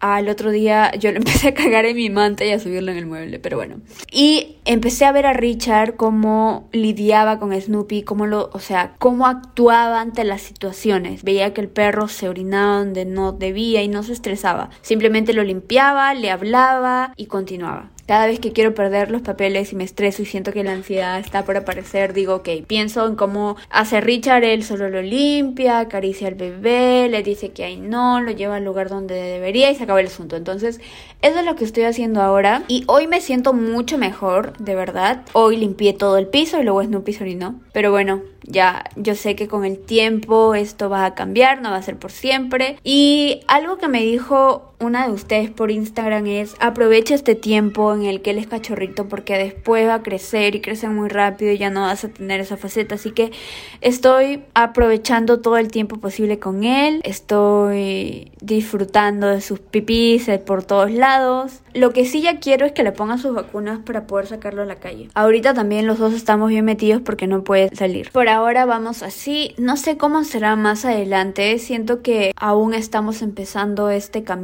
al 0.00 0.28
otro 0.28 0.50
día 0.50 0.92
yo 0.96 1.10
le 1.10 1.18
empecé 1.18 1.48
a 1.48 1.54
cagar 1.54 1.84
en 1.84 1.96
mi 1.96 2.10
manta 2.10 2.44
y 2.44 2.52
a 2.52 2.58
subirlo 2.58 2.92
en 2.92 2.98
el 2.98 3.06
mueble, 3.06 3.38
pero 3.38 3.56
bueno. 3.56 3.80
Y 4.10 4.56
empecé 4.64 5.04
a 5.04 5.12
ver 5.12 5.26
a 5.26 5.32
Richard 5.32 5.96
cómo 5.96 6.68
lidiaba 6.72 7.38
con 7.38 7.58
Snoopy, 7.58 8.02
cómo 8.02 8.26
lo, 8.26 8.50
o 8.52 8.58
sea, 8.58 8.94
cómo 8.98 9.26
actuaba 9.26 10.00
ante 10.00 10.24
las 10.24 10.42
situaciones. 10.42 11.22
Veía 11.22 11.54
que 11.54 11.60
el 11.60 11.68
perro 11.68 12.08
se 12.08 12.28
orinaba 12.28 12.78
donde 12.78 13.04
no 13.04 13.32
debía 13.32 13.82
y 13.82 13.88
no 13.88 14.02
se 14.02 14.12
estresaba. 14.12 14.70
Simplemente 14.82 15.32
lo 15.32 15.42
limpiaba, 15.42 16.14
le 16.14 16.30
hablaba 16.30 17.12
y 17.16 17.26
continuaba. 17.26 17.90
Cada 18.08 18.26
vez 18.26 18.40
que 18.40 18.54
quiero 18.54 18.74
perder 18.74 19.10
los 19.10 19.20
papeles 19.20 19.70
y 19.70 19.76
me 19.76 19.84
estreso 19.84 20.22
y 20.22 20.24
siento 20.24 20.50
que 20.50 20.64
la 20.64 20.72
ansiedad 20.72 21.18
está 21.18 21.44
por 21.44 21.58
aparecer, 21.58 22.14
digo, 22.14 22.36
ok, 22.36 22.48
pienso 22.66 23.06
en 23.06 23.16
cómo 23.16 23.56
hace 23.68 24.00
Richard, 24.00 24.44
él 24.44 24.64
solo 24.64 24.88
lo 24.88 25.02
limpia, 25.02 25.78
acaricia 25.80 26.26
al 26.26 26.34
bebé, 26.34 27.10
le 27.10 27.22
dice 27.22 27.50
que 27.50 27.64
ahí 27.64 27.76
no, 27.76 28.22
lo 28.22 28.30
lleva 28.30 28.56
al 28.56 28.64
lugar 28.64 28.88
donde 28.88 29.14
debería 29.14 29.70
y 29.70 29.74
se 29.74 29.84
acaba 29.84 30.00
el 30.00 30.06
asunto. 30.06 30.36
Entonces, 30.36 30.80
eso 31.20 31.38
es 31.38 31.44
lo 31.44 31.54
que 31.54 31.66
estoy 31.66 31.82
haciendo 31.82 32.22
ahora 32.22 32.62
y 32.66 32.84
hoy 32.86 33.08
me 33.08 33.20
siento 33.20 33.52
mucho 33.52 33.98
mejor, 33.98 34.56
de 34.56 34.74
verdad. 34.74 35.26
Hoy 35.34 35.58
limpié 35.58 35.92
todo 35.92 36.16
el 36.16 36.28
piso 36.28 36.58
y 36.58 36.64
luego 36.64 36.82
Snoopy 36.82 37.14
orinó. 37.20 37.60
Pero 37.74 37.90
bueno, 37.90 38.22
ya 38.42 38.84
yo 38.96 39.14
sé 39.14 39.36
que 39.36 39.48
con 39.48 39.64
el 39.64 39.78
tiempo 39.78 40.54
esto 40.54 40.88
va 40.88 41.04
a 41.04 41.14
cambiar, 41.14 41.60
no 41.60 41.70
va 41.70 41.76
a 41.76 41.82
ser 41.82 41.98
por 41.98 42.12
siempre. 42.12 42.78
Y 42.84 43.40
algo 43.46 43.78
que 43.78 43.88
me 43.88 44.02
dijo 44.02 44.68
una 44.80 45.06
de 45.06 45.12
ustedes 45.12 45.50
por 45.50 45.70
Instagram 45.70 46.26
es 46.26 46.54
aprovecha 46.60 47.14
este 47.14 47.34
tiempo 47.34 47.92
en 47.94 48.04
el 48.04 48.22
que 48.22 48.30
él 48.30 48.38
es 48.38 48.46
cachorrito 48.46 49.08
porque 49.08 49.36
después 49.36 49.88
va 49.88 49.94
a 49.94 50.02
crecer 50.02 50.54
y 50.54 50.60
crece 50.60 50.88
muy 50.88 51.08
rápido 51.08 51.52
y 51.52 51.58
ya 51.58 51.68
no 51.70 51.82
vas 51.82 52.04
a 52.04 52.08
tener 52.08 52.40
esa 52.40 52.56
faceta. 52.56 52.94
Así 52.94 53.10
que 53.10 53.32
estoy 53.80 54.44
aprovechando 54.54 55.40
todo 55.40 55.56
el 55.56 55.68
tiempo 55.68 55.98
posible 55.98 56.38
con 56.38 56.64
él. 56.64 57.00
Estoy 57.04 58.30
disfrutando 58.40 59.26
de 59.26 59.40
sus 59.40 59.58
pipís 59.58 60.30
por 60.46 60.62
todos 60.62 60.92
lados. 60.92 61.60
Lo 61.74 61.92
que 61.92 62.04
sí 62.04 62.22
ya 62.22 62.38
quiero 62.38 62.66
es 62.66 62.72
que 62.72 62.82
le 62.82 62.92
pongan 62.92 63.18
sus 63.18 63.34
vacunas 63.34 63.80
para 63.84 64.06
poder 64.06 64.26
sacarlo 64.26 64.62
a 64.62 64.66
la 64.66 64.76
calle. 64.76 65.08
Ahorita 65.14 65.54
también 65.54 65.86
los 65.86 65.98
dos 65.98 66.12
estamos 66.12 66.50
bien 66.50 66.64
metidos 66.64 67.02
porque 67.02 67.26
no 67.26 67.42
puede 67.42 67.74
salir. 67.74 68.10
Ahora 68.28 68.64
vamos 68.66 69.02
así. 69.02 69.54
No 69.58 69.76
sé 69.76 69.96
cómo 69.96 70.24
será 70.24 70.56
más 70.56 70.84
adelante. 70.84 71.58
Siento 71.58 72.02
que 72.02 72.32
aún 72.36 72.74
estamos 72.74 73.22
empezando 73.22 73.90
este 73.90 74.24
camino 74.24 74.38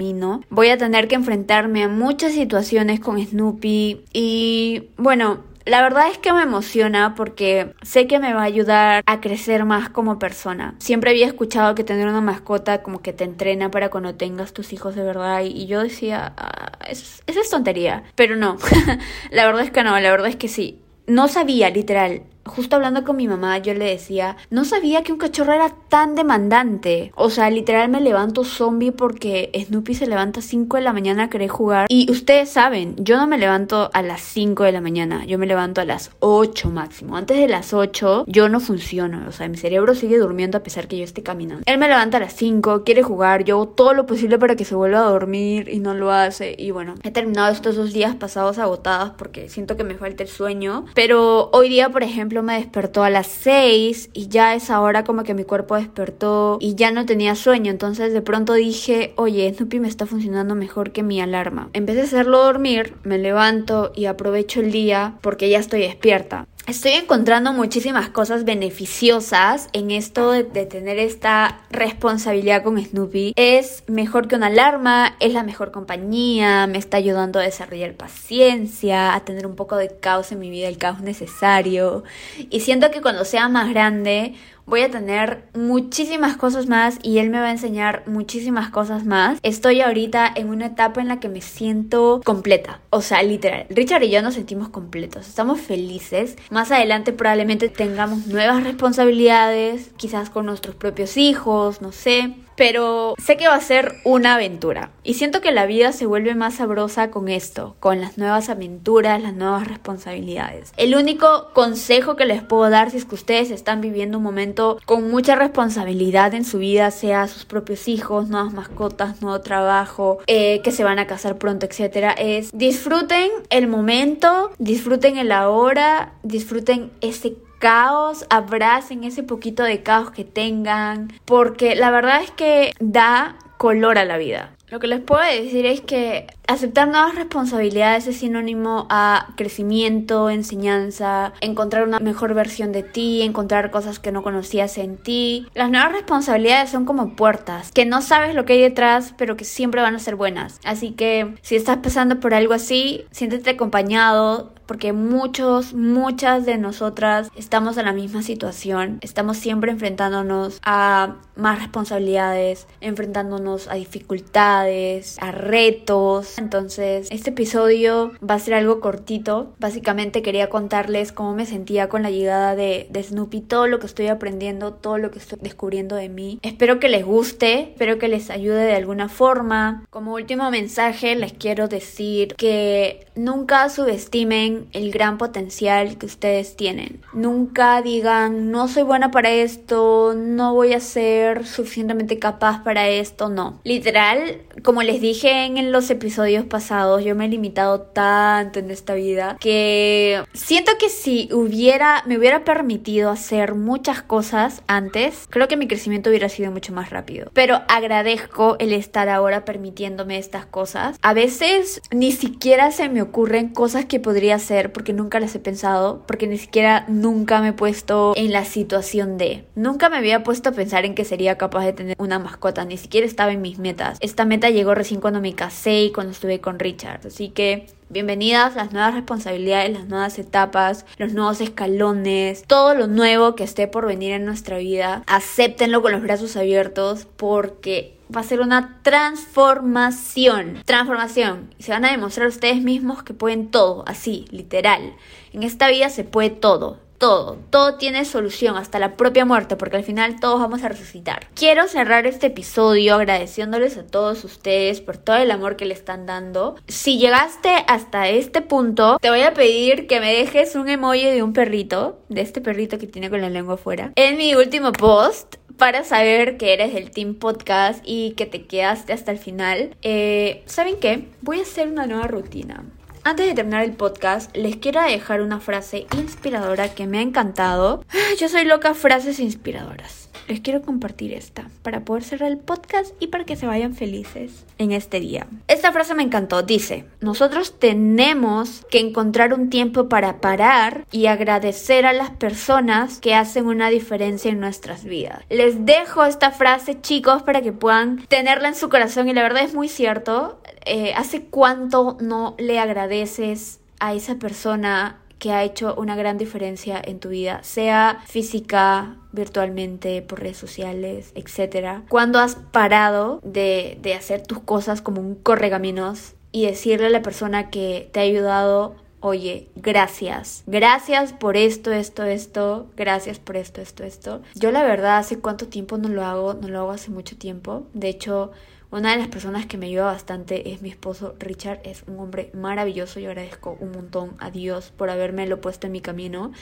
Voy 0.50 0.68
a 0.68 0.78
tener 0.78 1.08
que 1.08 1.14
enfrentarme 1.14 1.82
a 1.82 1.88
muchas 1.88 2.32
situaciones 2.32 3.00
con 3.00 3.24
Snoopy 3.24 4.04
y 4.12 4.88
bueno, 4.96 5.40
la 5.64 5.82
verdad 5.82 6.10
es 6.10 6.18
que 6.18 6.32
me 6.32 6.42
emociona 6.42 7.14
porque 7.14 7.74
sé 7.82 8.06
que 8.06 8.18
me 8.18 8.34
va 8.34 8.42
a 8.42 8.44
ayudar 8.44 9.02
a 9.06 9.20
crecer 9.20 9.64
más 9.64 9.88
como 9.88 10.18
persona. 10.18 10.74
Siempre 10.78 11.10
había 11.10 11.26
escuchado 11.26 11.74
que 11.74 11.84
tener 11.84 12.06
una 12.06 12.20
mascota 12.20 12.82
como 12.82 13.00
que 13.00 13.12
te 13.12 13.24
entrena 13.24 13.70
para 13.70 13.90
cuando 13.90 14.14
tengas 14.14 14.52
tus 14.52 14.72
hijos 14.72 14.94
de 14.94 15.02
verdad 15.02 15.42
y 15.42 15.66
yo 15.66 15.82
decía, 15.82 16.34
ah, 16.36 16.72
es 16.90 17.50
tontería, 17.50 18.04
pero 18.14 18.36
no, 18.36 18.58
la 19.30 19.46
verdad 19.46 19.62
es 19.62 19.70
que 19.70 19.84
no, 19.84 19.98
la 19.98 20.10
verdad 20.10 20.28
es 20.28 20.36
que 20.36 20.48
sí. 20.48 20.80
No 21.06 21.28
sabía, 21.28 21.68
literal, 21.70 22.22
justo 22.46 22.76
hablando 22.76 23.04
con 23.04 23.16
mi 23.16 23.28
mamá, 23.28 23.58
yo 23.58 23.74
le 23.74 23.86
decía, 23.86 24.36
no 24.50 24.64
sabía 24.64 25.02
que 25.02 25.12
un 25.12 25.18
cachorro 25.18 25.52
era 25.52 25.70
tan 25.88 26.14
demandante. 26.14 27.12
O 27.16 27.30
sea, 27.30 27.50
literal 27.50 27.88
me 27.88 28.00
levanto 28.00 28.44
zombie 28.44 28.92
porque 28.92 29.50
Snoopy 29.66 29.94
se 29.94 30.06
levanta 30.06 30.40
a 30.40 30.42
5 30.42 30.76
de 30.76 30.82
la 30.82 30.92
mañana 30.92 31.24
a 31.24 31.30
querer 31.30 31.48
jugar. 31.48 31.86
Y 31.88 32.10
ustedes 32.10 32.50
saben, 32.50 32.94
yo 32.98 33.16
no 33.16 33.26
me 33.26 33.38
levanto 33.38 33.90
a 33.92 34.02
las 34.02 34.20
5 34.22 34.64
de 34.64 34.72
la 34.72 34.80
mañana, 34.80 35.24
yo 35.24 35.38
me 35.38 35.46
levanto 35.46 35.80
a 35.80 35.84
las 35.84 36.10
8 36.20 36.70
máximo. 36.70 37.16
Antes 37.16 37.38
de 37.38 37.48
las 37.48 37.72
8 37.72 38.24
yo 38.26 38.48
no 38.48 38.60
funciono, 38.60 39.28
o 39.28 39.32
sea, 39.32 39.48
mi 39.48 39.56
cerebro 39.56 39.94
sigue 39.94 40.18
durmiendo 40.18 40.58
a 40.58 40.62
pesar 40.62 40.88
que 40.88 40.98
yo 40.98 41.04
esté 41.04 41.22
caminando. 41.22 41.62
Él 41.66 41.78
me 41.78 41.88
levanta 41.88 42.18
a 42.18 42.20
las 42.20 42.34
5, 42.34 42.84
quiere 42.84 43.02
jugar, 43.02 43.44
yo 43.44 43.56
hago 43.56 43.68
todo 43.68 43.94
lo 43.94 44.06
posible 44.06 44.38
para 44.38 44.56
que 44.56 44.64
se 44.64 44.74
vuelva 44.74 45.00
a 45.00 45.10
dormir 45.10 45.68
y 45.68 45.78
no 45.78 45.94
lo 45.94 46.10
hace. 46.10 46.54
Y 46.58 46.70
bueno, 46.70 46.94
he 47.02 47.10
terminado 47.10 47.52
estos 47.52 47.76
dos 47.76 47.92
días 47.92 48.14
pasados 48.16 48.58
agotados 48.58 49.12
porque 49.16 49.48
siento 49.48 49.76
que 49.76 49.84
me 49.84 49.94
falta 49.94 50.22
el 50.22 50.28
sueño. 50.28 50.86
Pero 50.94 51.50
hoy 51.52 51.68
día, 51.68 51.88
por 51.90 52.02
ejemplo, 52.02 52.33
me 52.42 52.54
despertó 52.54 53.04
a 53.04 53.10
las 53.10 53.26
6 53.26 54.10
y 54.12 54.28
ya 54.28 54.54
es 54.54 54.70
ahora 54.70 55.04
como 55.04 55.22
que 55.22 55.34
mi 55.34 55.44
cuerpo 55.44 55.76
despertó 55.76 56.58
y 56.60 56.74
ya 56.74 56.90
no 56.90 57.06
tenía 57.06 57.34
sueño. 57.34 57.70
Entonces 57.70 58.12
de 58.12 58.22
pronto 58.22 58.54
dije, 58.54 59.12
oye, 59.16 59.52
Snoopy 59.54 59.80
me 59.80 59.88
está 59.88 60.06
funcionando 60.06 60.54
mejor 60.54 60.92
que 60.92 61.02
mi 61.02 61.20
alarma. 61.20 61.70
En 61.72 61.86
vez 61.86 61.96
de 61.96 62.02
hacerlo 62.02 62.42
dormir, 62.42 62.94
me 63.04 63.18
levanto 63.18 63.92
y 63.94 64.06
aprovecho 64.06 64.60
el 64.60 64.72
día 64.72 65.18
porque 65.20 65.48
ya 65.48 65.58
estoy 65.58 65.80
despierta. 65.80 66.46
Estoy 66.66 66.92
encontrando 66.92 67.52
muchísimas 67.52 68.08
cosas 68.08 68.46
beneficiosas 68.46 69.68
en 69.74 69.90
esto 69.90 70.30
de, 70.30 70.44
tener 70.44 70.98
esta 70.98 71.60
responsabilidad 71.68 72.62
con 72.62 72.82
Snoopy. 72.82 73.34
Es 73.36 73.84
mejor 73.86 74.28
que 74.28 74.36
una 74.36 74.46
alarma, 74.46 75.14
es 75.20 75.34
la 75.34 75.42
mejor 75.42 75.72
compañía, 75.72 76.66
me 76.66 76.78
está 76.78 76.96
ayudando 76.96 77.38
a 77.38 77.42
desarrollar 77.42 77.92
paciencia, 77.92 79.14
a 79.14 79.26
tener 79.26 79.46
un 79.46 79.56
poco 79.56 79.76
de 79.76 79.94
caos 80.00 80.32
en 80.32 80.38
mi 80.38 80.48
vida, 80.48 80.68
el 80.68 80.78
caos 80.78 81.02
necesario. 81.02 82.02
Y 82.48 82.60
siento 82.60 82.90
que 82.90 83.02
cuando 83.02 83.26
sea 83.26 83.50
más 83.50 83.68
grande 83.68 84.34
voy 84.66 84.82
a 84.82 84.90
tener 84.90 85.44
muchísimas 85.54 86.36
cosas 86.36 86.68
más 86.68 86.98
y 87.02 87.18
él 87.18 87.30
me 87.30 87.40
va 87.40 87.46
a 87.46 87.52
enseñar 87.52 88.02
muchísimas 88.06 88.70
cosas 88.70 89.04
más. 89.04 89.38
Estoy 89.42 89.80
ahorita 89.80 90.30
en 90.34 90.48
una 90.48 90.66
etapa 90.66 91.00
en 91.00 91.08
la 91.08 91.20
que 91.20 91.28
me 91.28 91.40
siento 91.40 92.20
completa, 92.24 92.80
o 92.90 93.00
sea, 93.00 93.22
literal. 93.22 93.66
Richard 93.70 94.02
y 94.02 94.10
yo 94.10 94.22
nos 94.22 94.34
sentimos 94.34 94.68
completos, 94.68 95.28
estamos 95.28 95.60
felices. 95.60 96.36
Más 96.50 96.70
adelante 96.70 97.12
probablemente 97.12 97.68
tengamos 97.68 98.26
nuevas 98.26 98.64
responsabilidades, 98.64 99.90
quizás 99.96 100.30
con 100.30 100.46
nuestros 100.46 100.74
propios 100.74 101.16
hijos, 101.16 101.82
no 101.82 101.92
sé 101.92 102.34
pero 102.56 103.14
sé 103.18 103.36
que 103.36 103.48
va 103.48 103.54
a 103.54 103.60
ser 103.60 103.96
una 104.04 104.34
aventura. 104.34 104.90
Y 105.02 105.14
siento 105.14 105.40
que 105.40 105.52
la 105.52 105.66
vida 105.66 105.92
se 105.92 106.06
vuelve 106.06 106.34
más 106.34 106.54
sabrosa 106.54 107.10
con 107.10 107.28
esto, 107.28 107.76
con 107.80 108.00
las 108.00 108.18
nuevas 108.18 108.48
aventuras, 108.48 109.22
las 109.22 109.34
nuevas 109.34 109.68
responsabilidades. 109.68 110.72
El 110.76 110.94
único 110.94 111.50
consejo 111.52 112.16
que 112.16 112.24
les 112.24 112.42
puedo 112.42 112.70
dar 112.70 112.90
si 112.90 112.96
es 112.96 113.04
que 113.04 113.14
ustedes 113.14 113.50
están 113.50 113.80
viviendo 113.80 114.18
un 114.18 114.24
momento 114.24 114.78
con 114.86 115.10
mucha 115.10 115.34
responsabilidad 115.34 116.34
en 116.34 116.44
su 116.44 116.58
vida, 116.58 116.90
sea 116.90 117.28
sus 117.28 117.44
propios 117.44 117.88
hijos, 117.88 118.28
nuevas 118.28 118.52
mascotas, 118.52 119.20
nuevo 119.20 119.40
trabajo, 119.40 120.18
eh, 120.26 120.60
que 120.62 120.72
se 120.72 120.84
van 120.84 120.98
a 120.98 121.06
casar 121.06 121.38
pronto, 121.38 121.66
etcétera, 121.66 122.12
es 122.12 122.50
disfruten 122.52 123.30
el 123.50 123.68
momento, 123.68 124.50
disfruten 124.58 125.16
el 125.16 125.32
ahora, 125.32 126.12
disfruten 126.22 126.90
ese 127.00 127.34
caos, 127.64 128.26
abracen 128.28 129.04
ese 129.04 129.22
poquito 129.22 129.62
de 129.62 129.82
caos 129.82 130.10
que 130.10 130.22
tengan, 130.22 131.10
porque 131.24 131.74
la 131.74 131.90
verdad 131.90 132.22
es 132.22 132.30
que 132.30 132.72
da 132.78 133.36
color 133.56 133.96
a 133.96 134.04
la 134.04 134.18
vida. 134.18 134.50
Lo 134.68 134.80
que 134.80 134.86
les 134.86 135.00
puedo 135.00 135.22
decir 135.22 135.64
es 135.64 135.80
que 135.80 136.26
aceptar 136.46 136.88
nuevas 136.88 137.14
responsabilidades 137.14 138.06
es 138.06 138.18
sinónimo 138.18 138.86
a 138.90 139.28
crecimiento, 139.36 140.30
enseñanza, 140.30 141.32
encontrar 141.40 141.86
una 141.86 142.00
mejor 142.00 142.34
versión 142.34 142.72
de 142.72 142.82
ti, 142.82 143.22
encontrar 143.22 143.70
cosas 143.70 143.98
que 143.98 144.12
no 144.12 144.22
conocías 144.22 144.78
en 144.78 144.96
ti. 144.96 145.46
Las 145.54 145.70
nuevas 145.70 145.92
responsabilidades 145.92 146.70
son 146.70 146.84
como 146.84 147.16
puertas, 147.16 147.72
que 147.72 147.86
no 147.86 148.02
sabes 148.02 148.34
lo 148.34 148.44
que 148.44 148.54
hay 148.54 148.60
detrás, 148.60 149.14
pero 149.16 149.36
que 149.36 149.44
siempre 149.44 149.82
van 149.82 149.94
a 149.94 149.98
ser 149.98 150.16
buenas. 150.16 150.60
Así 150.64 150.92
que 150.92 151.34
si 151.42 151.56
estás 151.56 151.78
pasando 151.78 152.20
por 152.20 152.34
algo 152.34 152.54
así, 152.54 153.04
siéntete 153.10 153.50
acompañado, 153.50 154.52
porque 154.66 154.92
muchos, 154.92 155.74
muchas 155.74 156.46
de 156.46 156.58
nosotras 156.58 157.30
estamos 157.36 157.76
en 157.76 157.84
la 157.84 157.92
misma 157.92 158.22
situación, 158.22 158.98
estamos 159.02 159.36
siempre 159.36 159.70
enfrentándonos 159.70 160.60
a 160.64 161.16
más 161.36 161.58
responsabilidades, 161.58 162.66
enfrentándonos 162.80 163.68
a 163.68 163.74
dificultades, 163.74 165.18
a 165.20 165.32
retos. 165.32 166.33
Entonces, 166.38 167.08
este 167.10 167.30
episodio 167.30 168.12
va 168.28 168.34
a 168.34 168.38
ser 168.38 168.54
algo 168.54 168.80
cortito. 168.80 169.54
Básicamente 169.58 170.22
quería 170.22 170.48
contarles 170.48 171.12
cómo 171.12 171.34
me 171.34 171.46
sentía 171.46 171.88
con 171.88 172.02
la 172.02 172.10
llegada 172.10 172.56
de, 172.56 172.88
Snoopy, 173.02 173.42
todo 173.42 173.66
lo 173.66 173.78
que 173.78 173.86
estoy 173.86 174.08
aprendiendo, 174.08 174.72
todo 174.72 174.98
lo 174.98 175.10
que 175.10 175.18
estoy 175.18 175.38
descubriendo 175.42 175.96
de 175.96 176.08
mí. 176.08 176.38
Espero 176.42 176.80
que 176.80 176.88
les 176.88 177.04
guste, 177.04 177.60
espero 177.72 177.98
que 177.98 178.08
les 178.08 178.30
ayude 178.30 178.64
de 178.64 178.74
alguna 178.74 179.08
forma. 179.08 179.84
Como 179.90 180.14
último 180.14 180.50
mensaje, 180.50 181.14
les 181.14 181.32
quiero 181.32 181.68
decir 181.68 182.34
que 182.36 183.06
nunca 183.14 183.68
subestimen 183.68 184.66
el 184.72 184.90
gran 184.90 185.18
potencial 185.18 185.98
que 185.98 186.06
ustedes 186.06 186.56
tienen. 186.56 187.00
Nunca 187.12 187.82
digan, 187.82 188.50
no 188.50 188.68
soy 188.68 188.82
buena 188.82 189.10
para 189.10 189.30
esto, 189.30 190.14
no 190.16 190.54
voy 190.54 190.72
a 190.72 190.80
ser 190.80 191.46
suficientemente 191.46 192.18
capaz 192.18 192.64
para 192.64 192.88
esto, 192.88 193.28
no. 193.28 193.60
Literal, 193.64 194.38
como 194.62 194.82
les 194.82 195.00
dije 195.00 195.44
en 195.44 195.70
los 195.70 195.90
episodios 195.90 196.23
pasados, 196.44 197.04
yo 197.04 197.14
me 197.14 197.26
he 197.26 197.28
limitado 197.28 197.80
tanto 197.80 198.58
en 198.58 198.70
esta 198.70 198.94
vida 198.94 199.36
que 199.40 200.22
siento 200.32 200.72
que 200.78 200.88
si 200.88 201.28
hubiera, 201.32 202.02
me 202.06 202.18
hubiera 202.18 202.44
permitido 202.44 203.10
hacer 203.10 203.54
muchas 203.54 204.02
cosas 204.02 204.62
antes, 204.66 205.26
creo 205.30 205.48
que 205.48 205.56
mi 205.56 205.68
crecimiento 205.68 206.10
hubiera 206.10 206.28
sido 206.28 206.50
mucho 206.50 206.72
más 206.72 206.90
rápido. 206.90 207.30
Pero 207.32 207.60
agradezco 207.68 208.56
el 208.58 208.72
estar 208.72 209.08
ahora 209.08 209.44
permitiéndome 209.44 210.18
estas 210.18 210.46
cosas. 210.46 210.98
A 211.02 211.14
veces 211.14 211.80
ni 211.90 212.12
siquiera 212.12 212.70
se 212.70 212.88
me 212.88 213.02
ocurren 213.02 213.48
cosas 213.48 213.84
que 213.84 214.00
podría 214.00 214.36
hacer 214.36 214.72
porque 214.72 214.92
nunca 214.92 215.20
las 215.20 215.34
he 215.34 215.38
pensado, 215.38 216.02
porque 216.06 216.26
ni 216.26 216.38
siquiera 216.38 216.84
nunca 216.88 217.40
me 217.40 217.48
he 217.48 217.52
puesto 217.52 218.14
en 218.16 218.32
la 218.32 218.44
situación 218.44 219.18
de. 219.18 219.44
Nunca 219.54 219.88
me 219.88 219.98
había 219.98 220.24
puesto 220.24 220.50
a 220.50 220.52
pensar 220.52 220.84
en 220.84 220.94
que 220.94 221.04
sería 221.04 221.36
capaz 221.36 221.64
de 221.64 221.72
tener 221.72 221.96
una 221.98 222.18
mascota, 222.18 222.64
ni 222.64 222.76
siquiera 222.76 223.06
estaba 223.06 223.32
en 223.32 223.42
mis 223.42 223.58
metas. 223.58 223.98
Esta 224.00 224.24
meta 224.24 224.50
llegó 224.50 224.74
recién 224.74 225.00
cuando 225.00 225.20
me 225.20 225.34
casé 225.34 225.84
y 225.84 225.92
cuando 225.92 226.12
estuve 226.14 226.40
con 226.40 226.58
Richard, 226.58 227.06
así 227.06 227.28
que 227.28 227.66
Bienvenidas 227.90 228.56
las 228.56 228.72
nuevas 228.72 228.94
responsabilidades, 228.94 229.70
las 229.70 229.86
nuevas 229.86 230.18
etapas, 230.18 230.84
los 230.96 231.12
nuevos 231.12 231.40
escalones, 231.40 232.42
todo 232.44 232.74
lo 232.74 232.88
nuevo 232.88 233.36
que 233.36 233.44
esté 233.44 233.68
por 233.68 233.86
venir 233.86 234.14
en 234.14 234.24
nuestra 234.24 234.58
vida. 234.58 235.04
Acéptenlo 235.06 235.80
con 235.80 235.92
los 235.92 236.02
brazos 236.02 236.36
abiertos 236.36 237.06
porque 237.16 237.96
va 238.14 238.22
a 238.22 238.24
ser 238.24 238.40
una 238.40 238.80
transformación. 238.82 240.62
Transformación. 240.64 241.54
Y 241.58 241.62
se 241.62 241.72
van 241.72 241.84
a 241.84 241.90
demostrar 241.90 242.26
ustedes 242.26 242.62
mismos 242.62 243.02
que 243.02 243.14
pueden 243.14 243.50
todo, 243.50 243.84
así, 243.86 244.24
literal. 244.30 244.94
En 245.32 245.42
esta 245.42 245.68
vida 245.68 245.88
se 245.88 246.04
puede 246.04 246.30
todo 246.30 246.80
todo, 247.04 247.36
todo 247.50 247.74
tiene 247.74 248.06
solución, 248.06 248.56
hasta 248.56 248.78
la 248.78 248.96
propia 248.96 249.26
muerte, 249.26 249.56
porque 249.56 249.76
al 249.76 249.84
final 249.84 250.18
todos 250.20 250.40
vamos 250.40 250.64
a 250.64 250.70
resucitar. 250.70 251.26
Quiero 251.34 251.68
cerrar 251.68 252.06
este 252.06 252.28
episodio 252.28 252.94
agradeciéndoles 252.94 253.76
a 253.76 253.86
todos 253.86 254.24
ustedes 254.24 254.80
por 254.80 254.96
todo 254.96 255.16
el 255.16 255.30
amor 255.30 255.56
que 255.56 255.66
le 255.66 255.74
están 255.74 256.06
dando. 256.06 256.56
Si 256.66 256.96
llegaste 256.96 257.50
hasta 257.68 258.08
este 258.08 258.40
punto, 258.40 258.96
te 259.02 259.10
voy 259.10 259.20
a 259.20 259.34
pedir 259.34 259.86
que 259.86 260.00
me 260.00 260.14
dejes 260.14 260.54
un 260.54 260.66
emoji 260.66 261.04
de 261.10 261.22
un 261.22 261.34
perrito, 261.34 261.98
de 262.08 262.22
este 262.22 262.40
perrito 262.40 262.78
que 262.78 262.86
tiene 262.86 263.10
con 263.10 263.20
la 263.20 263.28
lengua 263.28 263.56
afuera, 263.56 263.92
en 263.96 264.16
mi 264.16 264.34
último 264.34 264.72
post 264.72 265.34
para 265.58 265.84
saber 265.84 266.38
que 266.38 266.54
eres 266.54 266.74
el 266.74 266.90
Team 266.90 267.16
Podcast 267.16 267.82
y 267.84 268.12
que 268.12 268.24
te 268.24 268.46
quedaste 268.46 268.94
hasta 268.94 269.12
el 269.12 269.18
final. 269.18 269.76
Eh, 269.82 270.42
¿Saben 270.46 270.76
qué? 270.80 271.08
Voy 271.20 271.40
a 271.40 271.42
hacer 271.42 271.68
una 271.68 271.86
nueva 271.86 272.06
rutina. 272.06 272.64
Antes 273.06 273.26
de 273.26 273.34
terminar 273.34 273.64
el 273.64 273.74
podcast, 273.74 274.34
les 274.34 274.56
quiero 274.56 274.80
dejar 274.80 275.20
una 275.20 275.38
frase 275.38 275.86
inspiradora 275.94 276.74
que 276.74 276.86
me 276.86 276.98
ha 276.98 277.02
encantado. 277.02 277.84
Yo 278.18 278.30
soy 278.30 278.46
loca 278.46 278.72
frases 278.72 279.20
inspiradoras. 279.20 280.08
Les 280.26 280.40
quiero 280.40 280.62
compartir 280.62 281.12
esta 281.12 281.50
para 281.62 281.84
poder 281.84 282.02
cerrar 282.02 282.30
el 282.30 282.38
podcast 282.38 282.94
y 283.00 283.08
para 283.08 283.24
que 283.24 283.36
se 283.36 283.46
vayan 283.46 283.74
felices 283.74 284.46
en 284.56 284.72
este 284.72 285.00
día. 285.00 285.26
Esta 285.48 285.70
frase 285.70 285.94
me 285.94 286.02
encantó. 286.02 286.42
Dice, 286.42 286.86
nosotros 287.00 287.58
tenemos 287.58 288.64
que 288.70 288.80
encontrar 288.80 289.34
un 289.34 289.50
tiempo 289.50 289.90
para 289.90 290.22
parar 290.22 290.86
y 290.90 291.06
agradecer 291.06 291.84
a 291.84 291.92
las 291.92 292.08
personas 292.08 293.00
que 293.00 293.14
hacen 293.14 293.44
una 293.44 293.68
diferencia 293.68 294.30
en 294.30 294.40
nuestras 294.40 294.84
vidas. 294.84 295.24
Les 295.28 295.66
dejo 295.66 296.06
esta 296.06 296.30
frase 296.30 296.80
chicos 296.80 297.22
para 297.22 297.42
que 297.42 297.52
puedan 297.52 298.06
tenerla 298.06 298.48
en 298.48 298.54
su 298.54 298.70
corazón 298.70 299.10
y 299.10 299.12
la 299.12 299.22
verdad 299.22 299.44
es 299.44 299.52
muy 299.52 299.68
cierto. 299.68 300.40
Eh, 300.66 300.94
¿Hace 300.94 301.26
cuánto 301.26 301.96
no 302.00 302.34
le 302.38 302.58
agradeces 302.58 303.60
a 303.80 303.94
esa 303.94 304.16
persona 304.16 305.00
que 305.18 305.32
ha 305.32 305.42
hecho 305.42 305.74
una 305.76 305.96
gran 305.96 306.18
diferencia 306.18 306.80
en 306.84 307.00
tu 307.00 307.08
vida, 307.08 307.42
sea 307.42 308.02
física, 308.06 308.96
virtualmente, 309.12 310.02
por 310.02 310.20
redes 310.20 310.36
sociales, 310.36 311.12
etc. 311.14 311.82
Cuando 311.88 312.18
has 312.18 312.34
parado 312.34 313.20
de, 313.24 313.78
de 313.80 313.94
hacer 313.94 314.22
tus 314.26 314.40
cosas 314.40 314.82
como 314.82 315.00
un 315.00 315.14
corregaminos 315.14 316.12
y 316.30 316.44
decirle 316.46 316.88
a 316.88 316.90
la 316.90 317.00
persona 317.00 317.48
que 317.48 317.88
te 317.92 318.00
ha 318.00 318.02
ayudado 318.02 318.76
oye, 319.04 319.48
gracias, 319.54 320.44
gracias 320.46 321.12
por 321.12 321.36
esto, 321.36 321.70
esto, 321.72 322.04
esto, 322.04 322.68
gracias 322.74 323.18
por 323.18 323.36
esto, 323.36 323.60
esto, 323.60 323.84
esto. 323.84 324.22
Yo 324.34 324.50
la 324.50 324.62
verdad 324.62 324.96
hace 324.96 325.18
cuánto 325.18 325.46
tiempo 325.46 325.76
no 325.76 325.88
lo 325.90 326.06
hago, 326.06 326.32
no 326.32 326.48
lo 326.48 326.60
hago 326.60 326.70
hace 326.70 326.90
mucho 326.90 327.14
tiempo. 327.18 327.66
De 327.74 327.90
hecho, 327.90 328.32
una 328.74 328.90
de 328.90 328.98
las 328.98 329.06
personas 329.06 329.46
que 329.46 329.56
me 329.56 329.66
ayuda 329.66 329.84
bastante 329.84 330.50
es 330.52 330.60
mi 330.60 330.68
esposo 330.68 331.14
Richard, 331.20 331.60
es 331.62 331.84
un 331.86 332.00
hombre 332.00 332.30
maravilloso, 332.34 332.98
yo 332.98 333.10
agradezco 333.10 333.56
un 333.60 333.70
montón 333.70 334.16
a 334.18 334.32
Dios 334.32 334.72
por 334.76 334.90
haberme 334.90 335.28
lo 335.28 335.40
puesto 335.40 335.66
en 335.66 335.72
mi 335.72 335.80
camino. 335.80 336.32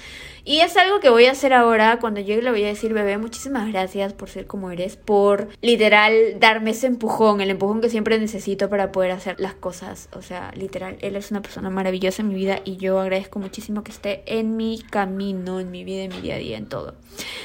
Y 0.42 0.61
es 0.61 0.79
algo 0.79 1.01
que 1.01 1.11
voy 1.11 1.27
a 1.27 1.33
hacer 1.33 1.53
ahora, 1.53 1.99
cuando 1.99 2.21
llegue 2.21 2.40
le 2.40 2.51
voy 2.51 2.64
a 2.64 2.68
decir, 2.68 2.95
bebé, 2.95 3.18
muchísimas 3.18 3.71
gracias 3.71 4.14
por 4.14 4.31
ser 4.31 4.47
como 4.47 4.71
eres, 4.71 4.97
por 4.97 5.49
literal 5.61 6.40
darme 6.40 6.71
ese 6.71 6.87
empujón, 6.87 7.42
el 7.42 7.51
empujón 7.51 7.83
que 7.83 7.90
siempre 7.90 8.18
necesito 8.18 8.71
para 8.71 8.92
poder 8.92 9.11
hacer 9.11 9.38
las 9.38 9.53
cosas. 9.53 10.09
O 10.14 10.23
sea, 10.23 10.53
literal, 10.57 10.97
él 11.03 11.16
es 11.16 11.31
una 11.31 11.42
persona 11.42 11.68
maravillosa 11.68 12.23
en 12.23 12.29
mi 12.29 12.35
vida 12.35 12.61
y 12.64 12.79
yo 12.79 12.99
agradezco 12.99 13.40
muchísimo 13.40 13.85
que 13.85 13.92
esté 13.92 14.23
en 14.25 14.57
mi 14.57 14.81
camino, 14.90 15.61
en 15.61 15.71
mi 15.71 15.85
vida, 15.85 16.05
en 16.05 16.14
mi 16.14 16.23
día 16.23 16.37
a 16.37 16.38
día, 16.38 16.57
en 16.57 16.66
todo. 16.66 16.95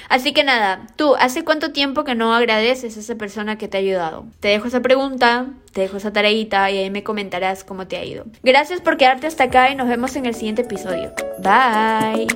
Así 0.08 0.32
que 0.32 0.46
nada, 0.46 0.88
tú, 0.96 1.16
¿hace 1.18 1.44
cuánto 1.44 1.74
tiempo 1.74 2.06
que 2.06 2.16
no 2.16 2.34
agradeces 2.34 2.96
a 2.96 3.00
esa 3.02 3.16
persona 3.16 3.58
que 3.58 3.68
te 3.68 3.76
ha 3.76 3.82
ayudado? 3.82 4.26
Te 4.40 4.48
dejo 4.48 4.68
esa 4.78 4.84
pregunta, 4.84 5.48
te 5.74 5.82
dejo 5.82 5.98
esa 5.98 6.14
tareita 6.14 6.70
y 6.70 6.78
ahí 6.78 6.90
me 6.92 7.04
comentarás 7.04 7.64
cómo 7.64 7.88
te 7.88 7.98
ha 7.98 8.06
ido. 8.06 8.26
Gracias 8.44 8.80
por 8.80 8.98
quedarte 8.98 9.26
hasta 9.26 9.46
acá 9.46 9.72
y 9.72 9.76
nos 9.76 9.88
vemos 9.88 10.16
en 10.16 10.28
el 10.28 10.36
siguiente 10.36 10.62
episodio. 10.62 11.14
Bye. 11.40 12.28